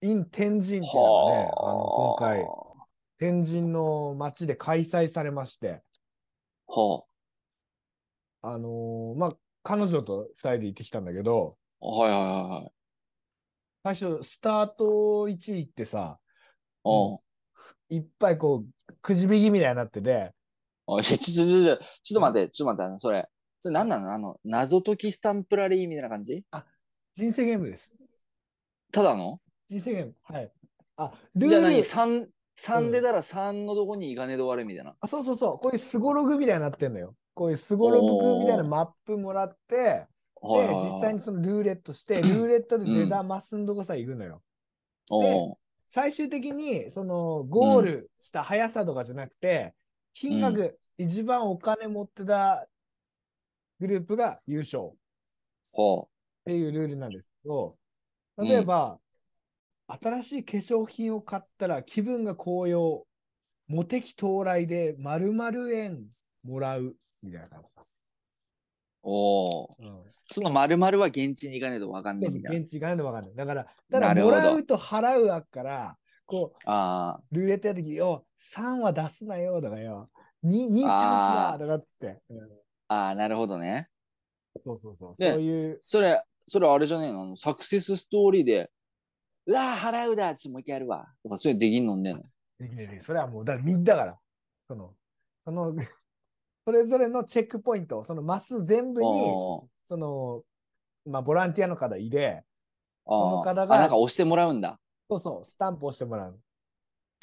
[0.00, 2.46] in 天神っていうのがね、あの今回、
[3.18, 5.82] 天神の街で開催されまして、
[6.66, 7.04] は
[8.42, 11.86] あのーまあ、彼女と二人で行ってきたんだけど、あ。
[11.86, 12.72] はいはいはいはい。
[13.82, 16.20] 最初、スタート位置行ってさ、
[16.84, 17.18] う
[17.90, 17.96] ん。
[17.96, 20.32] いっぱいこう、くじ引きみたいになってて、
[20.86, 21.78] あちょ、ちょ、ちょ、ちょ、ちょっ
[22.14, 23.28] と待って、ちょっと待って、それ。
[23.62, 24.12] それ何なの？
[24.12, 26.44] あの、謎解きスタンプラリーみたいな感じ？
[27.14, 27.94] 人生ゲームです。
[28.92, 29.40] ただの？
[29.68, 30.14] 人生ゲーム。
[30.22, 30.52] はい。
[30.98, 31.72] あ、ルじゃあ何？
[31.72, 34.94] ール、?3、三うん出たら3のとこにいかねで終わるみたいな。
[35.00, 37.14] あ、そうそうそう、こういうスゴログみたいになってんのよ。
[37.34, 40.06] こういうスゴログみたいなマップもらって、で、
[40.42, 44.42] はい実際にそのルーレットして、 ルーレットで出たマスんとこさ行くのよ。
[45.10, 45.56] おう
[45.88, 49.74] 最終的に、その、ゴールした速さとかじゃなくて、
[50.12, 52.66] 金額、一番お金持ってた
[53.78, 54.86] グループが優勝。
[54.86, 54.92] っ
[55.72, 56.08] ほ
[56.44, 57.76] ていうルールなんですけど、
[58.38, 58.98] 例えば、
[59.86, 63.06] 新しい化粧品を買ったら気分が高揚、
[63.68, 66.06] モテ期到来で〇〇円
[66.42, 67.82] もらうみたいな感じだ。
[67.82, 67.86] う。
[69.02, 69.68] おう。
[69.78, 72.60] うんその丸々は現地に行かねえとわかんないみたいな。
[72.60, 73.34] 現地がないのわかんない。
[73.34, 80.08] だから、ただもらうと払うあっから、こう、あルーレットやるとき、よ、3は出すなよとかよ、
[80.42, 82.22] 2、2チャンスだとかっつって。
[82.30, 82.38] うん
[82.88, 83.88] あ、ああ、なるほどね。
[84.58, 85.14] そうそうそう。
[85.18, 87.22] でそういう、それ、それあれじゃねえの？
[87.24, 88.70] あの、サクセスストーリーで、
[89.46, 91.06] うわー払うだちもう一回やるわ。
[91.22, 92.22] とか、それできんのんねえの？
[92.58, 94.18] できるでそれはもう、だみんなだから、
[94.66, 94.94] その、
[95.42, 95.74] その、
[96.64, 100.42] それぞれのチェックポイント、そのマス全部に、おその、
[101.06, 104.78] まあ、ボランティアの方いで、ーおーその方があ、なんか押してもらうんだ。
[105.10, 106.40] そうそう、スタンプ押してもらう。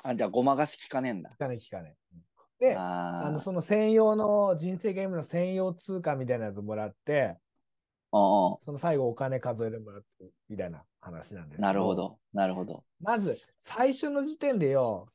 [0.03, 1.31] あ、じゃあごまかし聞かねえんだ。
[1.31, 1.95] 聞かない聞かない。
[2.59, 7.37] で、あの、その専用の人生ゲームの専用通貨みたいなやつもらって、
[8.11, 11.95] その最後お金数えてもらってみたいな話なんですけうなるほ。
[11.95, 12.19] ど。
[12.33, 12.83] なるほど。
[13.01, 15.07] まず、最初の時点でよ、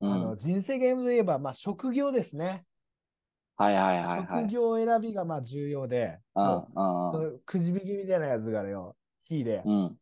[0.00, 0.12] うん。
[0.12, 2.64] あの人生ゲームといえば、まあ、職業ですね。
[3.56, 4.46] はいはいはいは職い。
[4.48, 6.82] 業選びがまあ重要で、うんもうう
[7.28, 9.98] んそのくじ引きみたいなやつがよ、火で、うん。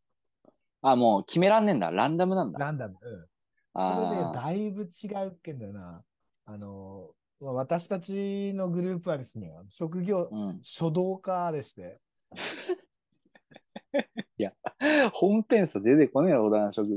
[0.82, 1.90] あ、もう決めらんねえんだ。
[1.90, 2.58] ランダムなんだ。
[2.58, 2.96] ランダム。
[3.02, 3.26] うん。
[3.74, 6.02] それであだいぶ違うっけんだよな。
[6.46, 10.58] あの、まあ私たちのグループはですね、職業ー、うん。
[10.60, 12.00] 書道家でして、
[15.12, 16.96] 本編さ出てこねえよ、小田の職業。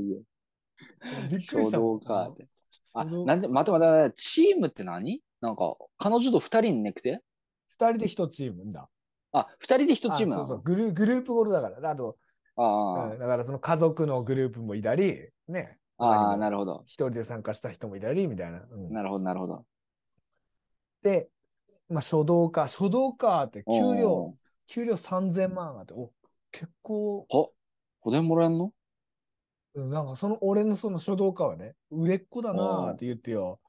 [1.30, 1.62] びっくりした。
[1.62, 2.46] 書道家って。
[2.94, 5.20] あ、なんで、待て待て待て、チームって何？
[5.40, 7.22] なんか、彼女と二人にねくて？
[7.68, 8.88] 二人で一チームんだ。
[9.32, 10.42] あ、二人で一チームなの？
[10.44, 11.90] あそうそうグル、グループゴールだから。
[11.90, 12.16] あと、
[12.56, 15.78] ああ、うんだからその家族のグループもいたり、ね。
[15.98, 16.82] ああ、なるるほど。
[16.86, 18.60] 一人で参加した人もいたり、みたいな。
[18.70, 19.64] うんなるほど、なるほど。
[21.02, 21.28] で、
[21.88, 24.34] まあ、書道家、書道家って給お料、
[24.66, 26.12] 給料3000万あって、お、
[26.50, 27.48] 結構、は？
[28.00, 28.72] 保伝もらえんの？
[29.74, 33.60] うんなんかその俺のその書道家はね、売れっ子だなーって言ってよ。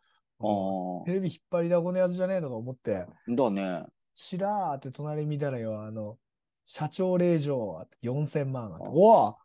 [0.42, 3.86] あテレビ引っ張りだこのやつじゃねえとか思って、あ、だね。
[4.14, 6.18] しらーって隣見たらよ、あの、
[6.66, 9.36] 社長令状あって4000万あって、あおお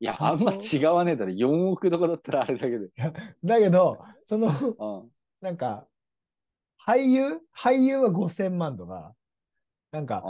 [0.00, 1.32] いや、あんま違わねえだろ。
[1.32, 2.86] 4億とかだったらあれだけど。
[3.44, 5.10] だけど、その、うん。
[5.40, 5.86] なんか、
[6.86, 7.40] 俳優？
[7.56, 9.14] 俳優は5000万とか、
[9.90, 10.22] なんか。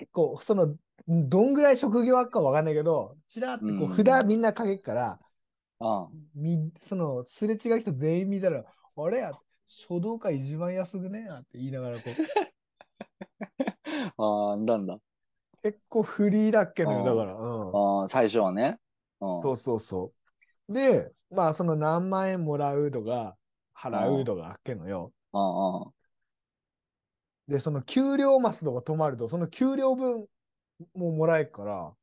[0.00, 0.74] 結構、その、
[1.06, 5.20] どんぐらい職業あっかわかんないけど、ちらってこうんう札みんなかけっから、
[5.80, 8.64] あみその、すれ違う人全員見たら、
[9.04, 9.32] あれや、
[9.66, 12.14] 書道家一番安くねやって言いながらこう、
[14.16, 14.98] あ、あなんだ。
[15.62, 17.34] 結構フリーだっけのよ、あーだから。
[17.34, 18.00] うん。
[18.00, 18.78] ああ、最初はね。
[19.20, 19.40] うん。
[19.42, 20.12] そうそうそ
[20.68, 20.72] う。
[20.72, 23.36] で、まあ、その何万円もらうとか、
[23.74, 25.12] 払うとかあっけのよ。
[25.32, 25.92] ああ、
[27.48, 30.26] で、その給料マスとか止まると、その給料分
[30.94, 31.94] ももらえるから、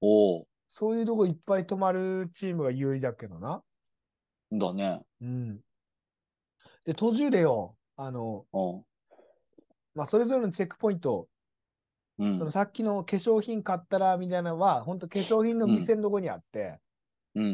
[0.00, 0.46] おお。
[0.66, 3.62] そういうとこいっぱい止まるチームが有利だけどな。
[4.52, 5.02] だね。
[5.20, 5.60] うん。
[6.88, 8.82] で、途中でよ、あの、うん。
[9.94, 11.28] まあ、それぞれのチェックポイント、
[12.18, 16.80] うんそのさっきの化粧品買ったらみたいなのは、本当化粧品の店のとこにあって、
[17.34, 17.48] うんう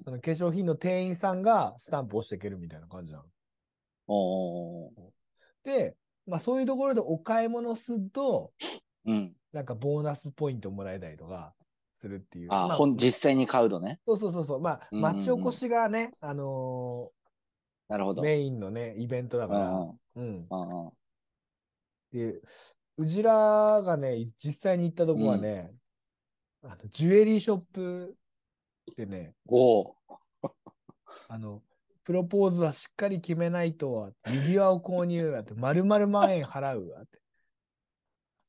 [0.00, 0.02] ん。
[0.04, 3.22] その化粧品の店員さんがスタンプ押していけるみたいな感じな
[4.08, 4.90] の。
[5.62, 5.94] で、
[6.26, 8.50] まあ、そういうところでお買い物すると、
[9.06, 9.36] うん。
[9.52, 11.54] なんかボーナスポイントもらえたりとか
[12.00, 12.48] するっていう。
[12.50, 14.00] あ、まあ実際に買うとね。
[14.04, 14.60] そうそうそうそう。
[14.60, 17.12] まあ、町おこしがね、あの
[17.90, 18.22] なるほど。
[18.22, 19.70] ーメインのね、イベントだから。
[19.72, 20.92] うんうんうん。
[22.12, 22.40] で、
[22.96, 25.72] うちらがね、実際に行ったとこはね、
[26.62, 28.14] あのジュエリーショップ
[28.96, 29.96] でね、おお。
[31.28, 31.62] あの、
[32.04, 37.20] プロポーズはしっかり決めないと、指輪を購入やって、丸々万円払うわって。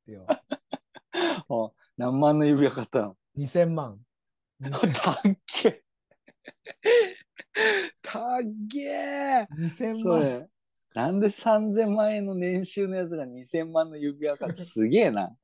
[0.07, 3.99] いやあ何万の指輪買ったの？2000万。
[4.61, 5.83] 2000た っけ
[8.01, 8.23] たっ
[8.71, 10.23] け2000そ万。
[10.23, 10.47] れ。
[10.93, 15.35] なんで3000万円の年収のやつが2000万の指輪買ってすげえな。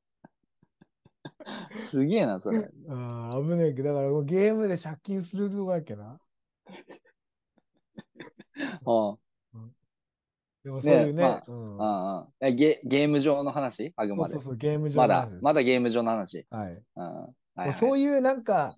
[1.76, 2.70] すげえな、それ。
[2.88, 6.20] ああ、危ないけど、だからもうゲームで借金するとこやっけな。
[8.84, 9.18] うん
[10.64, 11.22] でもそういうね。
[11.22, 13.94] まあうんうんうんえゲゲーム上の話？
[13.96, 14.52] あくまでそうそう。
[14.52, 16.46] そう、ゲーム上まだの話です、まだゲーム上の話。
[16.50, 16.72] はい。
[16.72, 18.76] うんはいもはいうそういうなんか、あ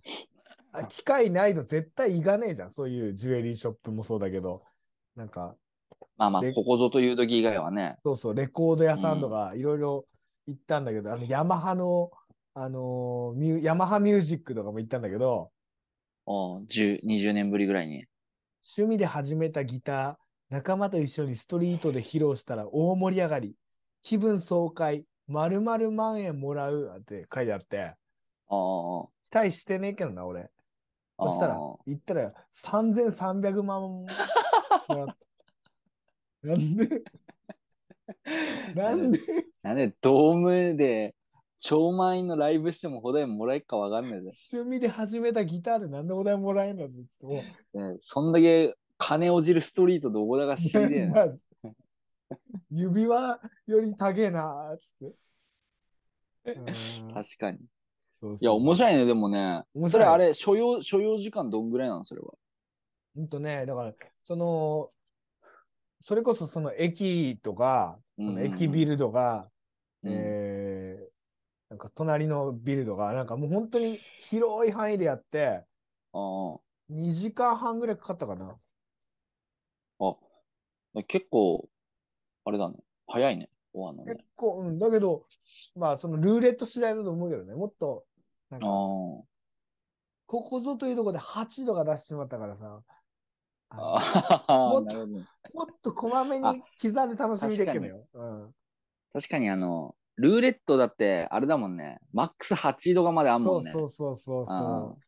[0.88, 2.70] 機械ないと絶対いかねえじゃん。
[2.70, 4.62] そういうジュエリーショップもそうだけど、
[5.16, 5.56] なんか、
[6.16, 7.96] まあまあ、でここぞという時以外はね。
[8.04, 10.06] そうそう、レコード屋さんとかいろいろ
[10.46, 12.10] 行ったんだけど、あの、ヤマハの、
[12.54, 15.50] あのーミュヤマハミュージックとかも行ったんだけど、
[16.26, 18.04] お10 20年ぶりぐらいに。
[18.76, 20.16] 趣味で始めたギター、
[20.50, 23.56] 仲間と一緒にストリートで披露したら大盛り上がり、
[24.02, 27.94] 気分爽快、丸々万円もらうって書いてあって、あ
[28.48, 30.50] あ期待してねえけどな、俺。
[31.20, 34.06] そしたら、行ったら3300万も
[34.88, 35.16] らった。
[36.48, 37.02] なんで？
[38.74, 39.20] なんで？
[39.62, 41.14] なんでドームで
[41.58, 47.42] 超満員のライブしてもお題もらえるかわかんないで趣味で始めたギターでなんでお題もらえんのつっても
[47.74, 51.26] うねそんだけ金をじるストリートどこだか知りでえな。
[51.26, 51.44] まず
[52.70, 55.14] 指輪より高えなーっつって。
[56.52, 57.58] うん確かに。
[58.20, 59.62] そういや、面白いね、でもね。
[59.88, 62.34] それあれ、所要、所要時間どんぐらいなのそれは。
[63.16, 64.90] ほんとね、だから、その、
[66.00, 69.50] それこそその駅とか、その駅ビルとか、
[70.02, 71.10] うんえー
[71.70, 75.64] なんか隣のビルとか、なんかもう本当に広い範囲でやって、
[76.12, 76.18] あ
[76.90, 78.56] 2時間半ぐらいかかったかな。
[80.00, 80.16] あ。
[80.96, 81.68] あ、結構、
[82.44, 82.76] あれだね。
[83.06, 83.48] 早いね。
[83.72, 84.26] 終わんのね結。
[84.34, 85.24] 構、うん、だけど、
[85.76, 88.04] まあ、そのルーレット次第だと思うけどね、もっと、
[88.50, 88.68] なんあか、
[90.26, 92.82] ここぞというところで8とか出してしまったからさ、
[94.64, 95.06] もっと。
[95.52, 98.08] もっとこまめに刻んで楽しみできるのよ。
[98.14, 98.54] うん
[99.12, 101.98] 確かにあの、ルーレットだって、あれだもんね。
[102.12, 103.70] マックス8度がまであんもんね。
[103.72, 104.98] そうそうそうそうあそ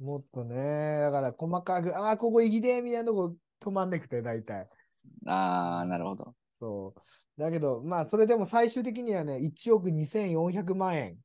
[0.00, 0.04] う。
[0.04, 4.68] もっとね、だから細かく、ああ、ここ行きでみたいなとこ止まんなくて、大体。
[5.26, 6.34] ああ、なるほど。
[6.52, 7.40] そう。
[7.40, 11.18] だけど、まあ、それでも最終的にはね、1億2400万円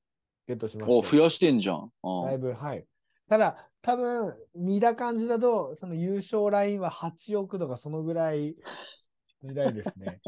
[0.48, 0.96] ゲットしました。
[0.96, 1.92] お、増やしてんじゃん。
[2.04, 2.86] あだいぶ、はい。
[3.30, 8.56] ただ、多分見た感じだと、その優勝ラインは8億とかそのぐらい
[9.42, 10.22] みたいですね。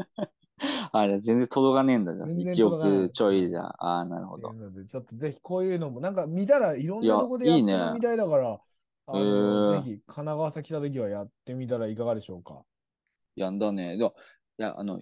[0.92, 2.28] あれ、全然届かねえんだじゃん。
[2.28, 3.64] 全然1届かない億ちょいじゃん。
[3.64, 4.52] ああ、なるほど
[4.88, 8.60] ちょっとぜひこういうのも、なんか見たらいろんなとこでやっていいねるみたいだから、
[9.06, 12.62] あへのーぜひ神奈川崎来た時はやってみたらいかがでしょうか。
[13.36, 13.96] やんだね。
[13.96, 14.14] でも
[14.58, 15.00] いや、あの、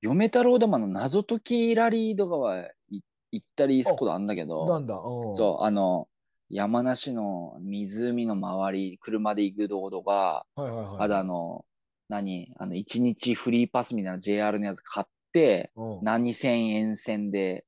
[0.00, 6.08] 嫁太郎玉の謎解きラリーとかはい行ったりすることあんだけなど、んだ、うん、そう、あの、
[6.48, 10.96] 山梨の湖の周り、車で行く道とか、はいはいはい。
[11.00, 11.64] あとあの、
[12.08, 17.66] 何あの、一日フリーパスみたいな JR のやつ買って、うん、何千円線で、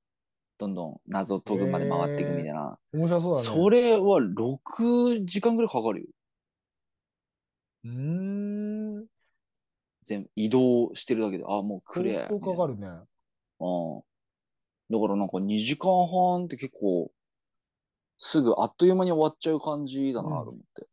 [0.58, 2.78] どんどん謎解くまで回っていくみたいな。
[2.92, 3.46] 面白そうだね。
[3.46, 6.06] それは6時間ぐらいかかるよ。
[7.84, 9.06] うーん。
[10.02, 12.26] 全移動してるだけで、あ、もうくれ。
[12.28, 12.88] 相当かかるね。
[13.60, 14.02] うん。
[14.90, 17.10] だからなんか2時間半って結構、
[18.18, 20.88] すぐあっという間に終わっちゃう感じだなと思って。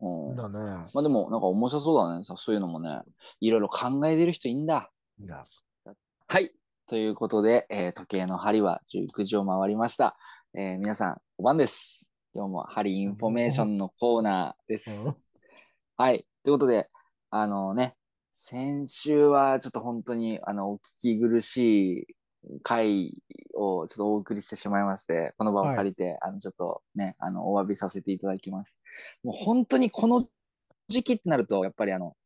[0.00, 0.36] うん。
[0.36, 0.86] だね。
[0.94, 2.24] まあでもなんか面白そうだね。
[2.24, 3.00] さそういうのもね。
[3.40, 4.90] いろいろ考えてる人いいんだ。
[5.18, 5.44] いや
[6.28, 6.52] はい。
[6.86, 10.16] ということで、えー時計の針は19時を回りました。
[10.54, 12.10] えー皆さん、お晩です。
[12.32, 15.08] 今日も針インフォメーションのコーナーです。
[15.08, 15.16] うん
[15.96, 16.24] はい。
[16.42, 16.88] ということで、
[17.28, 17.94] あのね、
[18.32, 22.16] 先週はちょっと本当に、あの、お聞き苦しい
[22.62, 23.22] 回
[23.54, 28.78] をちょっとお送りしてしまいまして、この場を借りて、あの、ちょっとね、あの、お詫びさせていただきます。
[29.22, 30.26] もう本当にこの
[30.88, 32.16] 時期ってなると、やっぱりあの、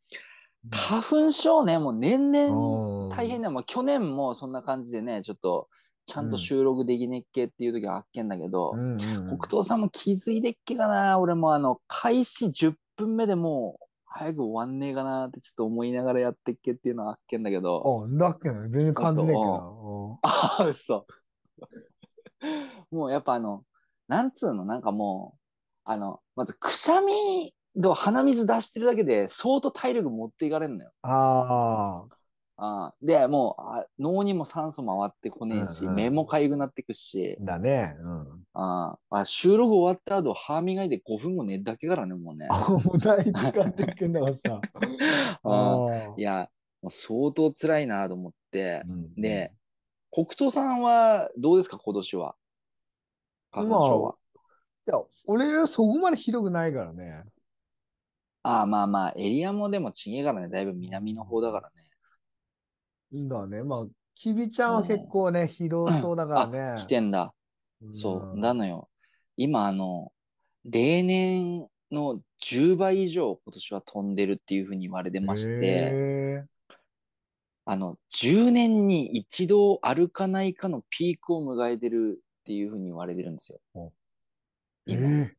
[0.71, 3.51] 花粉症ね、もう年々大変だ。
[3.51, 5.69] まあ、去年もそんな感じでね、ちょっと、
[6.07, 13.84] ちゃんと収録できねっけっていう時はあっけんだけど、うんうんうん北東さんも気づいてっけかな俺もあの、開始10分目でもう、
[14.17, 21.05] 早く終わんねえかなってちょっと思いながらやってっけっていうのはあっけんだけど、あ、だっけな、全然感じねえけどああ、嘘。
[22.93, 23.65] もうやっぱあの、
[24.07, 25.39] なんつうの、なんかもう、
[25.85, 30.93] あの、まずくしゃみと鼻水出してるだけで相当体力持っていかれるのよ。
[31.03, 31.11] な。
[31.11, 32.14] ああ。
[32.57, 37.97] あで、もうあ脳にも酸素回ってこねえし、うんうん目もかゆくなってくし、だね。
[38.01, 38.45] うん。
[38.55, 42.47] ああ収録終わった後、歯磨いて5分後寝るだけからね、もうね。
[42.51, 44.61] あ、もう台使ってっけんだからさ。
[45.43, 46.49] ああいや、
[46.81, 49.53] もう相当辛いなと思って、うんで、
[50.13, 52.37] 黒糖さんはどうですか、今年は？
[53.51, 54.15] 花粉症は。
[54.87, 57.25] いや、俺はそこまでひどくないからね。
[58.43, 61.75] ああ、まあまあ、エリアもでもちげえからね、だいぶ南の方だからね。
[63.15, 63.63] だね。
[63.63, 66.81] まあ、きびちゃんは結構ね、ひどそうだからね。
[66.81, 67.33] 来てんだ。
[67.93, 68.89] そう、なのよ。
[69.37, 70.13] 今、あの、
[70.65, 76.45] 例年の10倍以上今年は飛んでるっていうふうに言われてまして、へ
[77.67, 83.61] あの、10年に一度歩かないかのピークを迎えてるっていうふうに言われてるんですよ。
[83.75, 83.91] ー
[84.87, 85.31] 今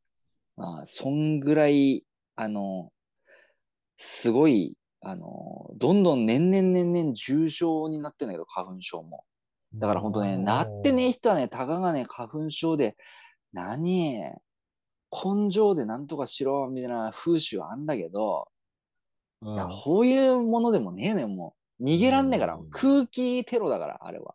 [0.57, 2.03] あそんぐらい、
[2.35, 2.91] あの、
[3.97, 4.75] すごい、
[5.07, 9.23] あの、どんどん年々年々重症になってんだけど、花粉症も。
[9.75, 12.97] ーだから本当ね、なってねえ人はね、たかがね、花粉症で、
[13.53, 14.15] 何、
[15.11, 18.47] 根性でなんとかしろ、みたいな風習あんだけど、
[19.41, 21.83] うんいやこういうものでもねえねん、もう。
[21.83, 24.33] 逃げらんねえから、うん空気テロだから、あれは。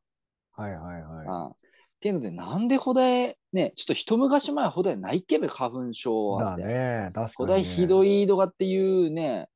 [0.53, 1.27] はいはいはい。
[1.27, 1.53] ああっ
[2.01, 6.63] ていうので、なんでほだえ、ね、ちょっと一昔前はほだえないっけべ、花粉症はだって。
[6.65, 7.31] ね、確かに、ね。
[7.37, 9.49] ほだえひどいとかっていうね、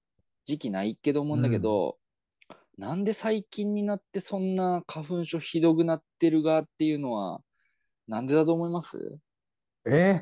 [0.45, 1.97] 時期ないけど思うんだけど、
[2.77, 7.41] なんで最近になってそんな花粉症ひどくなってるがっていうのは、
[8.07, 9.19] なんでだと思います？
[9.87, 10.21] え？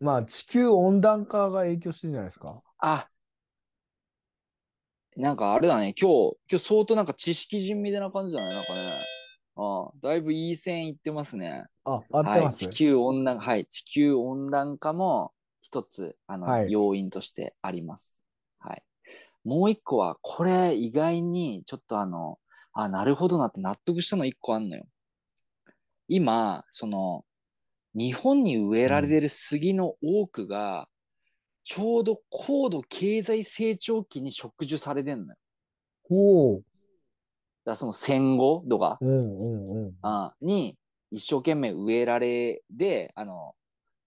[0.00, 2.62] まあ、地球温暖化が影響してるんじゃないですか。
[2.78, 3.08] あ、
[5.16, 8.78] なんかあれだね、今日、今日相当なんか知識人みたいな感じだね、なんかね。
[9.56, 11.64] ああだいぶいい線いってますね。
[11.84, 12.66] あ、合ってはい、ます。
[12.66, 18.19] 地球温暖化、はい、地球温暖化も一つ、あの、はい要因としてあります。
[19.44, 19.58] はい。
[19.58, 22.38] もう一個は、これ意外にちょっとあの、
[22.72, 24.84] あ、なるほどなって納得したの一個あんのよ。
[26.08, 27.24] 今、その、
[27.94, 30.88] 日本に植えられてる杉の多くが、
[31.64, 35.38] ちょうど高度経済成長期に植樹されてんのよ。
[36.08, 36.62] おお。
[37.64, 39.94] だその戦後とか、うんうんうん。
[40.02, 40.76] あに
[41.10, 43.54] 一生懸命植えられで、あの、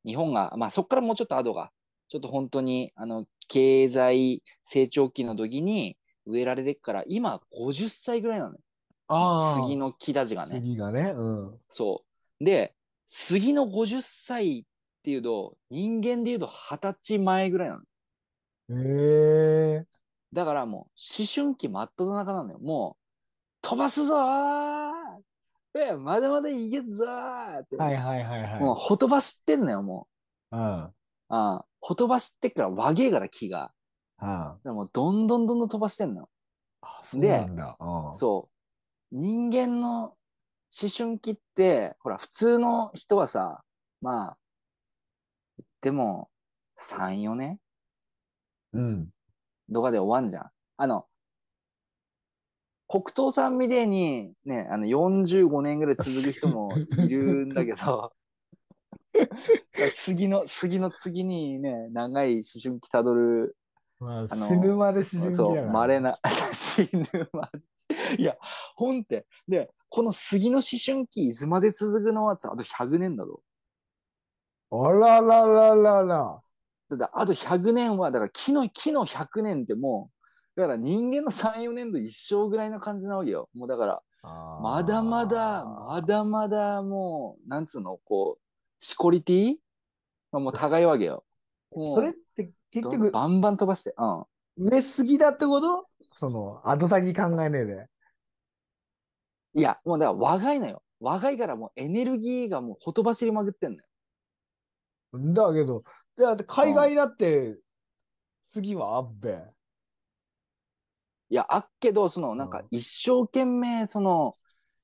[0.05, 1.71] 日本が、まあそこからもうちょっと後が、
[2.07, 5.95] ちょっと本当に、あの、経済成長期の時に
[6.26, 8.60] 植えられてっから、今50歳ぐらいなのよ。
[9.10, 9.62] ああ。
[9.62, 10.56] 杉の木立ちがね。
[10.56, 11.14] 杉がね。
[11.16, 11.60] うん。
[11.70, 12.04] そ
[12.41, 12.43] う。
[12.43, 12.74] で、
[13.06, 14.64] 杉の50歳っ
[15.04, 17.84] ていうと、人間でいうと20歳前ぐらいなの。
[18.70, 19.86] へえ。
[20.34, 22.58] だからもう、思春期真っ只中なのよ。
[22.58, 23.04] もう、
[23.62, 24.82] 飛ばすぞー
[25.76, 27.76] え、まだまだいけるぞーって。
[27.76, 28.60] はいはいはいはい。
[28.60, 30.08] もう、ほとばしってんのよ、も
[30.51, 30.60] うう。
[30.60, 30.91] あ
[31.36, 33.71] あほとばしってっから、わげえから木が。
[34.19, 34.57] あ。
[34.63, 36.29] でも、どんどんどんどん飛ばしてんのよ。
[36.81, 37.75] あ、そうなんだ。
[37.79, 38.13] うん。
[38.13, 38.49] そ
[39.11, 39.15] う。
[39.15, 40.15] 人間の思
[40.95, 43.63] 春期って、ほら、普通の人はさ、
[43.99, 44.38] まあ、
[45.81, 46.29] でも、
[46.77, 47.59] 3、4年
[48.73, 49.09] うん。
[49.73, 50.51] とかで終わんじゃん。
[50.77, 51.07] あの、
[52.88, 56.69] 黒糖さんみてえに、ね、あの、45年ぐらい続く人も
[57.07, 58.13] いるんだけど、
[59.95, 63.55] 杉の、杉の次にね、長い思春期たどる、
[63.99, 65.74] まあ、の死ぬまで思春期そう、やから。
[65.74, 66.20] 稀な、
[66.53, 68.22] 死ぬまで。
[68.22, 68.36] いや、
[68.76, 69.28] ほんって。
[69.47, 73.41] で、この杉の思春期、いつまで続くのはさ、あと100年だぞ。
[74.72, 76.41] あららららら。
[76.97, 80.09] だあと100年は、だから木の、木の100年っても
[80.55, 83.49] う、だから人間の3、4年と一生ぐらいの感じなわけよ。
[83.53, 88.43] もうだから、まだまだ、まだまだもう、なんつうの、こう、
[88.84, 89.55] シコリティ？
[90.34, 91.23] まあもう高いわけよ。
[91.71, 93.95] それって結局、バンバン飛ばして。
[93.97, 94.25] うん。
[94.57, 95.88] 上すぎだってこと？
[96.13, 97.88] その、後先考えねえで。
[99.53, 100.84] いや、もうだから若いのよ。
[100.99, 105.34] 若いからもうエネルギーがもうほとばしりまくってんのよ。
[105.34, 105.81] だけど、
[106.17, 107.57] じゃあ海外だって、
[108.51, 109.41] 次はあっべ。
[111.29, 114.36] いや、あっけど、その、なんかうん一生懸命、その、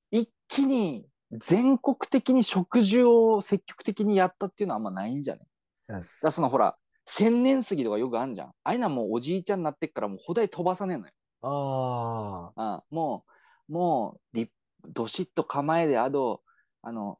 [0.09, 5.41] 一気に全国的に植樹を積極的にやったっていうのはあんまないんじゃね？
[5.87, 8.47] だからそのほら、千年杉とかよくあんじゃん。
[8.47, 11.13] ああいうのはもうおじいちゃんになってっからもうほだい飛ばさねえのよ。
[11.41, 12.75] ああ。
[12.75, 13.25] あも
[13.69, 14.51] う、もう、り
[14.87, 16.41] どしっと構えで、あと、
[16.81, 17.19] あの、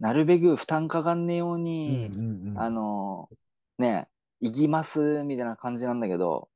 [0.00, 2.60] なるべく負担かかんねえよううんに、うんうん。
[2.60, 3.28] あの、
[3.78, 4.08] ね、
[4.40, 6.48] 行きます、みたいな感じなんだけど、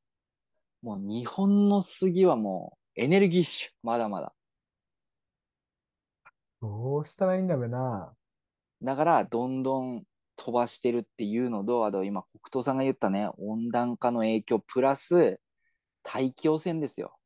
[0.82, 4.32] もう日本の杉はもうエネルギッシュ、まだまだ。
[6.62, 8.14] どうしたらいいんだべな。
[8.82, 10.04] だから、どんどん
[10.36, 15.40] 飛ばしてるっていうのと、あと今、黒糖さんが言ったね、温暖化の影響、プラス、
[16.04, 17.16] 大気汚染ですよ。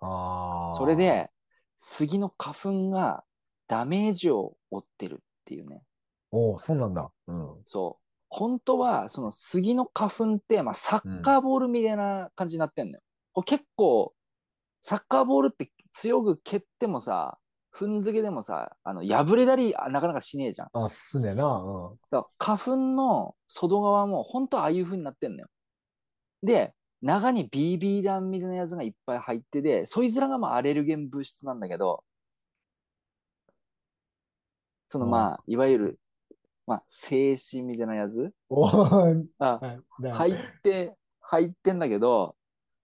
[0.00, 0.72] ああ。
[0.74, 1.30] それ、で、
[1.78, 3.24] 杉の花粉が
[3.68, 5.82] ダメージを負ってるっていうね。
[6.30, 7.10] おお、そうなんだ。
[7.26, 7.60] うん。
[7.64, 8.04] そう。
[8.28, 13.00] 本当は、その杉の花粉って、まあ、サッカーボールみたいな感じになってんのよ。
[13.32, 14.12] これ結構、
[14.82, 17.38] サッカーボールって強く蹴ってもさ、
[17.74, 20.68] 踏んづけでもさ、あの破れたりあなかなかしねえじゃん。
[20.72, 21.44] あ、すねな。
[21.46, 21.98] うん。
[22.10, 25.48] だから花粉の外側も本当はああいう風になってんのよ。
[26.42, 32.02] で、中に BB 弾みたいなやつがいっぱい入ってて、そいつらがまあアレルゲン物質なんだけど、
[34.88, 36.00] そのまあ、いわゆる、
[36.66, 38.32] まあ、精子みたいなやつ
[40.02, 42.34] 入って、入ってんだけど、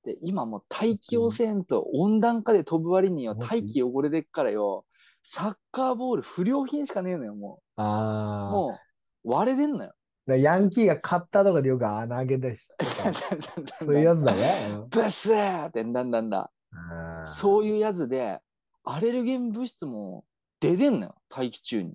[0.05, 4.84] で今もう大気汚染と温暖化で飛ぶ割によ、うん大気汚れてっからよ、
[5.22, 7.80] サッカーボール不良品しかねえのよ、もう。
[7.80, 8.52] ああ。
[8.52, 8.78] も
[9.24, 9.92] う、割れてんのよ。
[10.26, 12.68] だヤンキーが買ったとかでよく穴開けたりし。
[13.78, 14.78] そういうやつだね。
[14.88, 16.50] ブスーってなんだんだ。
[16.72, 18.40] うんそういうやつで、
[18.84, 20.24] アレルゲン物質も
[20.61, 21.94] 出てんのよ、大気中に。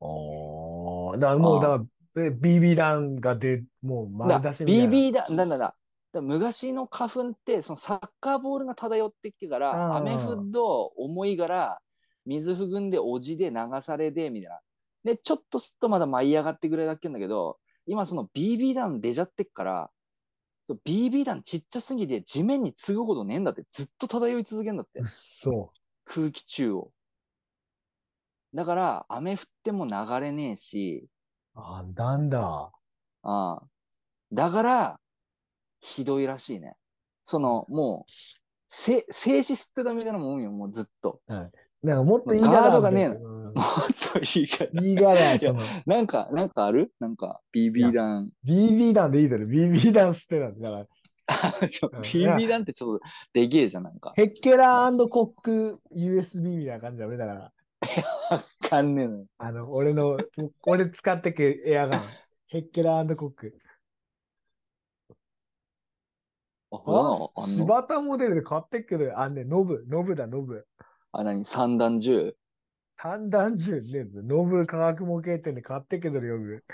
[0.00, 4.92] おーだからもう、ああだから、え BB 弾がで、もう丸だ出しみたいな。
[4.92, 5.76] BB だ、なんだだ。
[6.12, 11.80] だ昔の花粉って、そのサッカーボールが漂ってきてから、雨降っど重いから、
[12.24, 14.60] 水含んでおじで流されで、みたいな。
[15.04, 19.90] で、ちょっとすっとまだ舞い上がってぐらいだっけんだけど、今その BB 弾出ちゃってっから、
[20.84, 25.02] BB 弾ちっちゃすぎて地面に継ぐことねえんだって、ずっと漂い続けんだって。
[25.04, 25.72] そ
[26.04, 26.92] 空気中を。
[28.54, 31.06] だから、雨降っても流れねえし、
[31.54, 31.60] う。
[31.60, 32.72] あ、なんだ。
[33.22, 33.62] ああ
[34.32, 35.00] だから、
[35.80, 36.76] ひどいらしいね。
[37.24, 38.12] その、もう、
[38.68, 41.20] せ静止吸ってたみたいなもんよ、もうずっと。
[41.26, 44.82] なんかもっといいガードがねえのうんもっといいから。
[44.82, 46.92] いいから、やその、なんか、なんかある？
[47.00, 48.30] なんか、BB 弾。
[48.46, 49.46] BB 弾でいいだろ。
[49.46, 50.70] BB 弾捨てなんだ。
[50.70, 50.86] だから、
[52.02, 54.12] BB 弾ってちょっとでけえじゃん、なんか。
[54.16, 57.16] ヘッケラーコック USB みたいな感じだね。
[57.16, 57.40] だから、
[58.30, 59.26] わかんねえのよ。
[59.38, 60.18] あの、俺の、
[60.66, 62.00] 俺使ってけエアガン。
[62.48, 63.58] ヘッケラーコック。
[66.70, 70.66] 柴田モデルで買ってっけど、あんね、ノブ、ノブだ、ノブ。
[71.12, 71.44] あ、何？
[71.44, 72.36] 三段銃
[72.98, 74.06] 三段銃ね。
[74.24, 76.64] ノブ科学模型店で買ってっけどよく。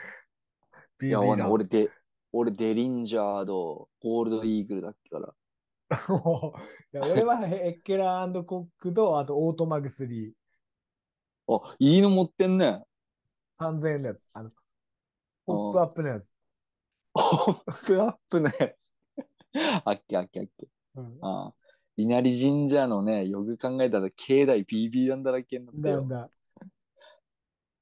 [1.07, 1.91] いや、俺で、
[2.33, 5.35] 俺デリンジャーとゴールドイーグルだっけから。
[5.95, 10.33] いや俺はヘッケラーコックと、あとオートマグ3。
[11.47, 12.83] あ、いいの持ってんね。
[13.61, 14.27] 3000円のやつ。
[14.33, 14.51] あの、
[15.47, 16.33] ポップアップのやつ。
[17.13, 18.84] ポップアップのやつ。
[19.85, 20.69] あっけあっけあっけ。
[20.97, 21.55] うん、ああ
[21.97, 25.97] 稲荷神社のね、よく考えたら境内 BB 弾だらけになったよ。
[25.99, 26.31] なんだ。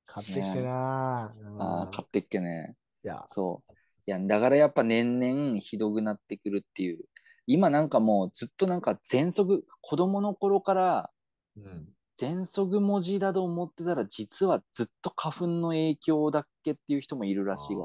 [0.07, 2.77] 買ってな、うんああ、買ってっけね。
[3.03, 3.73] いや、そう。
[4.07, 7.05] いや、だからやっぱ年々ひどくなってくるっていう。
[7.47, 11.11] 今なんかもうずっとなんか喘息、子供の頃から
[11.57, 11.89] うん。
[12.19, 17.85] 喘息文字だと思ってたら実はずっと花粉の影響だっけっていう人もいるらしいが。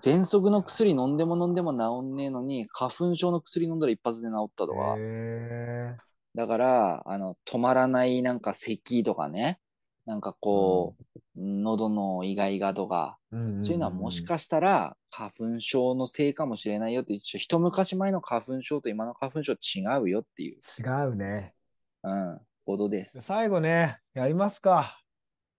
[0.00, 4.94] 喘息の薬飲んでも飲んでも治んねえのに花粉症の薬飲んだら一発で治ったとか。
[4.98, 5.96] へ
[6.34, 9.60] だから、あの、止まらないなんか咳とかね、
[10.06, 21.54] なんかこう、喉のイガイガとか、ーそういうのはもしかしたら花粉症のせいかもしれないよって、一応一昔前の花粉症と今の花粉症違うよっていう、違うね。
[22.02, 23.20] うん、ことです。
[23.20, 25.00] 最後ね、やりますか。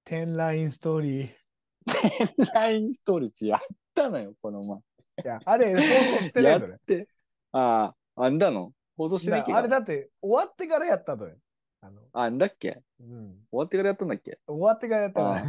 [0.06, 1.28] テンラインストーリー。
[1.28, 3.60] いラインストーリーズやっ
[3.94, 4.82] たのよ、この
[5.24, 5.82] や、あれ、放
[6.20, 6.76] 送してないのね。
[6.76, 7.08] って、
[7.52, 8.72] ああ、あんだの？
[8.98, 11.36] 放送してないっけだあれだって、終わってからやったのよ。
[11.82, 12.82] あの、あんだっけ？
[13.00, 13.08] うん。
[13.08, 14.40] 終わってからやったんだっけ？
[14.48, 15.44] 終わってからやったからあ。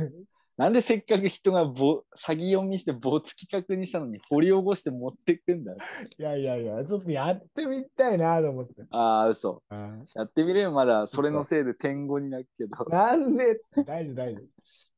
[0.56, 5.78] なんでせっかく人がぼ詐欺読みして没企画にしたのに掘り起こして持ってくんだよ。
[6.16, 8.84] いやいやいや、ちょっとやってみたいなと思って。
[8.90, 9.62] ああ、嘘。
[9.68, 12.84] うんやってみればまだそれのせいで天狗になるけど。
[12.88, 13.60] なんで？
[13.84, 14.42] 大丈夫、大丈夫。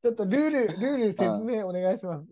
[0.03, 2.27] ちょっとルール、ルール説明お願いします。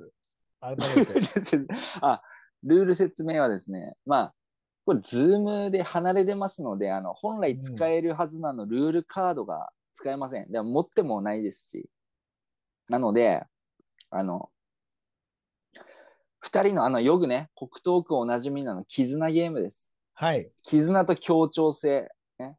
[0.65, 1.21] 改めルールて。
[1.27, 1.67] 説
[2.01, 2.21] あ、
[2.63, 4.35] ルール説明はですね、まあ、
[4.85, 10.51] これ、ズームで離れてますので、あの、本来使えるはずなの、ルールカードが使えません。
[10.51, 11.89] でも持ってもないですし。
[12.89, 13.43] なので、
[14.09, 14.51] あの、
[16.39, 19.93] 二人の、あの、よくね、コクトークおなじみなの、絆ゲームです。
[20.13, 20.51] はい。
[20.61, 22.55] 絆と協調性、ね、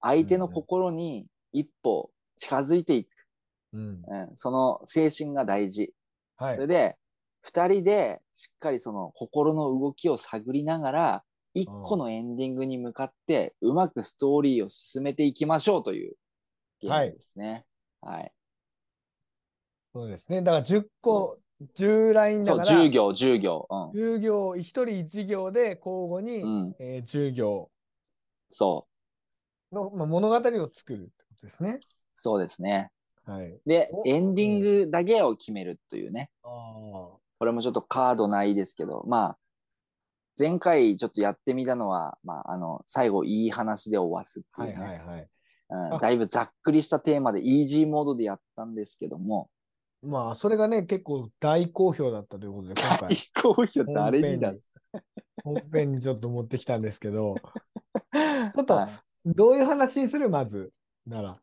[0.00, 3.08] 相手の心に一歩近づいていく、
[3.72, 4.02] うん。
[4.06, 5.94] うん、その精神が大事。
[6.36, 6.66] はいそれ。
[6.66, 6.96] で、
[7.44, 16.14] 二人でしっかりその心の動きを探りながら、一個のエンディングに向かって、うまくストーリーを進めていきましょうという
[16.80, 17.66] ゲームですね。
[18.00, 18.32] はい。
[19.92, 20.40] そうですね。
[20.40, 21.38] だから10個、
[21.74, 23.68] 10ラインだから、10行、10行。
[23.94, 26.60] 10行、1人1行で交互に、うん。
[26.60, 26.74] うん。
[26.80, 27.70] えー10行
[28.50, 28.86] そ
[29.70, 29.74] う。
[29.74, 31.80] の、まあ、物語を作るってことですね。
[32.14, 32.90] そうですね。
[33.26, 33.60] はい。
[33.66, 36.30] でお、エンディングだけを決めるというね。
[36.42, 37.23] ああ。
[37.44, 39.38] これもちょっとカードないですけど、まあ、
[40.38, 44.84] 前回ちょっとやってみたのは、まあ、あの、最後いい話で終わすってはいいうね。
[44.86, 45.28] はいはい。
[45.68, 45.98] うんあ。
[45.98, 49.50] だいぶざっくりしたテーマでイージーモードでやったんですけども、
[50.00, 54.54] まあ、それがね、結構大好評だったということで、今大回、好評誰にだ
[55.44, 57.34] 本編にちょっと持ってきたんですけど、
[58.54, 58.88] ちょっとは
[59.26, 60.30] どういう話にする？
[60.30, 60.72] まず、
[61.06, 61.38] なら。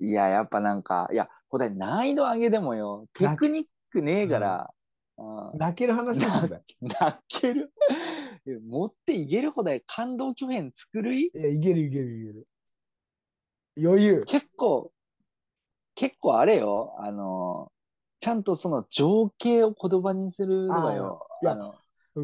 [0.00, 4.70] い、いや、やっぱなんか、いや、ほだ難易度上げでもよ、テクニックねえから、
[5.18, 7.72] うん泣ける話にする泣ける。
[8.68, 11.14] 持っていけるほど感動巨編作る？
[11.14, 12.48] いいや、いけるいけるいける。
[13.80, 14.24] 余裕。
[14.26, 14.90] 結構、
[15.94, 17.70] 結構あれよ、あの、
[18.18, 21.74] ちゃんとその情景を言葉にするのがよ、あの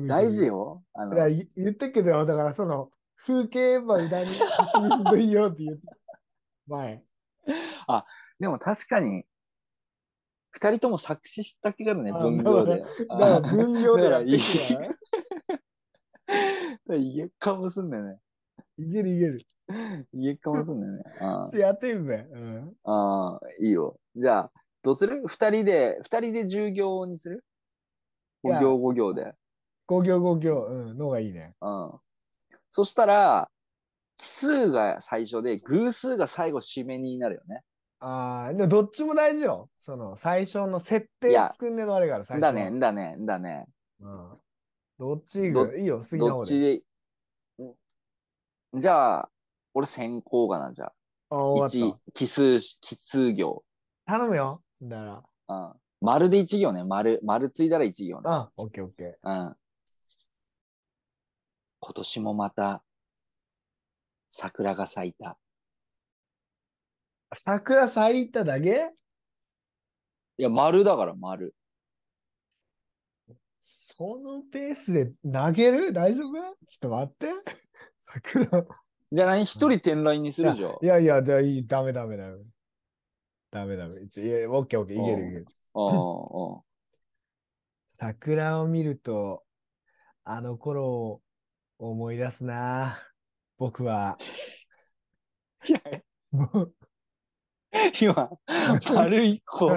[0.07, 0.47] 大事よ。
[0.47, 0.85] よ。
[0.95, 5.83] あの言ってっけど、だからその、風景ば歌に走りすといいよって言って。
[6.67, 7.03] 前。
[8.39, 9.25] でも確かに、
[10.59, 12.81] 二人とも作詞したけどね、あ分業で。
[12.81, 14.31] だから分業でやって。
[16.99, 18.19] 家かもすんだよね。
[18.77, 19.41] いけるいける。
[20.13, 21.05] 家かもすんだよね。
[21.21, 22.17] あやってみべ。
[22.17, 22.75] うん。
[22.83, 24.01] あー、いいよ。
[24.17, 24.51] じゃあ、
[24.83, 25.23] どうする？
[25.27, 27.45] 二人で、二人で10行にする？
[28.43, 29.35] いや ?5 行5行で。
[29.89, 31.55] 5行5行、うん、のがいいね。
[31.61, 31.93] うん。
[32.69, 33.49] そしたら、
[34.17, 37.63] 奇数が最初で、偶数が最後締めになるよね。
[38.01, 39.69] ああ、でもどっちも大事よ。
[39.81, 43.67] その、最初の設定作んねえのあれから、最初はだね、だね、だね。
[44.01, 44.39] うん。
[44.99, 46.31] どっちどがいいよ、好きな方で。
[46.31, 46.75] どっちで。
[48.77, 48.81] ん？
[48.81, 49.31] じゃあ、
[49.75, 50.93] 俺先行かな、じゃあ。
[51.31, 53.65] あ、終わ1っ、奇数、奇数行。
[54.07, 54.19] た。
[54.19, 54.63] 頼むよ。
[54.83, 55.57] だから。
[55.57, 55.73] うん。
[56.01, 56.85] 丸で1行ね。
[56.85, 58.23] 丸、丸ついたら1行ね。
[58.27, 59.29] あ、オッケーオッケー。
[59.29, 59.57] うん。
[61.81, 62.85] 今年もまた、
[64.31, 65.37] 桜が咲いた。
[67.35, 68.93] 桜咲いただけ？
[70.39, 71.55] いや、丸だから、丸。
[73.61, 75.93] そのペースで投げる？
[75.93, 76.33] 大丈夫？
[76.33, 77.29] ちょっと待って。
[77.99, 78.67] 桜。
[79.11, 79.45] じゃあ何？
[79.45, 80.71] 一人天来にするじゃん。
[80.81, 81.67] いやいや、じゃあいい。
[81.67, 82.39] ダメダメダメ。
[83.51, 83.97] ダメダメ。
[83.97, 85.03] いや、オッケーオッケー。
[85.03, 85.47] いけるいける。
[87.89, 89.45] 桜を見ると、
[90.23, 91.23] あの頃を
[91.79, 92.97] 思い出すな。
[93.57, 94.19] 僕は。
[95.69, 95.81] いや、
[98.01, 98.31] 今、
[98.95, 99.71] 丸一個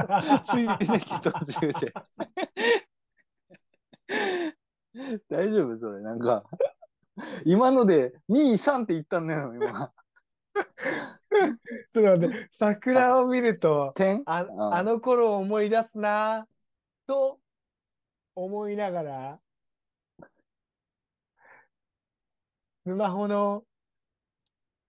[0.46, 1.94] ついてき途中で。
[5.30, 6.02] 大丈夫それ。
[6.02, 6.44] なんか、
[7.46, 9.92] 今ので2、3って言ったんだよ、今。
[11.92, 16.48] ちょっと待って、桜を見ると、点あうんあの頃を思い出すな、
[17.08, 17.40] と
[18.36, 19.40] 思いながら、
[22.86, 23.64] スマホの、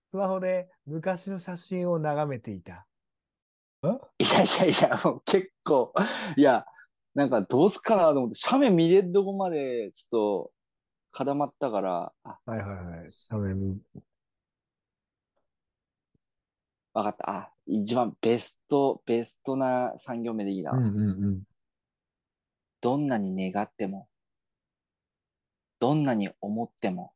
[0.07, 2.87] スマホで昔の写真を眺めていた。
[4.19, 5.93] いやいやいや、もう結構、
[6.37, 6.65] いや、
[7.15, 10.53] なんかどうすっかなと思って、斜面見れるとこまでちょっと
[11.13, 12.69] 固まったから、あ、はいはい
[13.01, 13.13] はい。
[13.13, 13.55] 写メ
[16.95, 17.31] わかった。
[17.31, 20.73] あ、一番ベスト、ベストな3行目でいいな。
[20.73, 21.43] うんうんうん。
[22.81, 24.09] どんなに願っても、
[25.81, 27.13] どんなに思っても、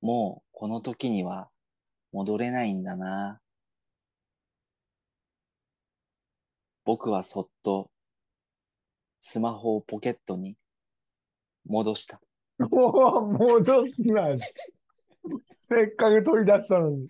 [0.00, 1.50] もうこの時には
[2.12, 3.40] 戻れないんだな。
[6.90, 7.88] 僕はそっと
[9.20, 10.56] スマホをポケットに
[11.64, 12.20] 戻した。
[12.58, 14.26] もう戻すな。
[15.60, 17.06] せっかく取り出したのに。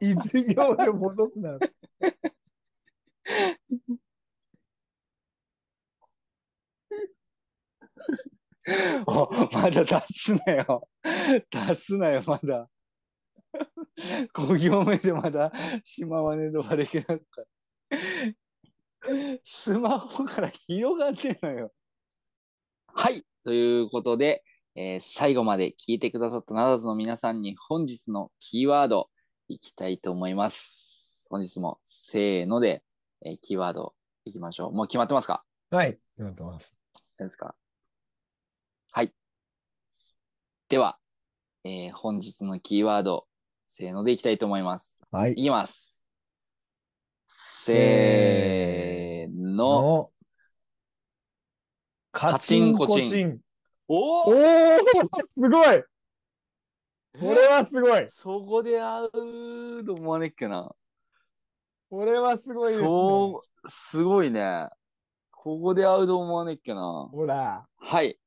[0.00, 1.58] 一行で戻すな。
[9.06, 10.88] おまだ出すなよ。
[11.50, 12.66] 出すなよ、まだ。
[14.32, 15.52] 5行目でまだ
[15.84, 17.44] 島まねと悪けなんか。
[19.44, 21.72] スマホから広がってんのよ。
[22.86, 23.24] はい。
[23.44, 24.42] ということで、
[24.74, 29.08] えー最後まで聞いてくださったならずの皆さんに本日のキーワード
[29.48, 31.26] いきたいと思います。
[31.30, 32.82] 本日もせーので、
[33.24, 33.94] えーキーワード
[34.24, 34.72] いきましょう。
[34.72, 35.44] もう決まってますか？
[35.70, 35.98] はい。
[36.16, 36.78] なってます。
[37.18, 37.54] 何ですか？
[38.92, 39.12] はい。
[40.68, 40.98] では、
[41.64, 43.26] えー本日のキーワード、
[43.68, 45.00] せーのでいきたいと思います。
[45.10, 45.34] はいい。
[45.36, 46.02] きます。
[47.26, 48.77] せー
[49.58, 49.82] の。
[49.82, 50.10] の、
[52.12, 53.38] カチンコチン。
[53.88, 54.78] おおー
[55.24, 55.82] すごい
[57.18, 60.70] これはすごいそこで会うと思わねっけな。
[61.90, 62.86] これはすごいですね。
[62.86, 64.68] そう、すごいね。
[65.30, 67.08] ここで会うと思わねっけな。
[67.10, 67.66] ほら。
[67.78, 68.18] はい。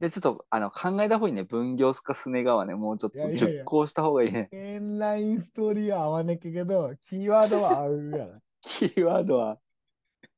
[0.00, 1.44] で、ちょっとあの考えた方がいいね。
[1.44, 2.74] 分業かすね川ね。
[2.74, 4.50] もうちょっといやいやいや熟考した方がいいね。
[4.52, 8.42] メインラインストーリーは合わねえけど、キーワードは合うやな。
[8.60, 9.58] キーワードは。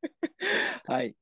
[0.87, 1.17] はい。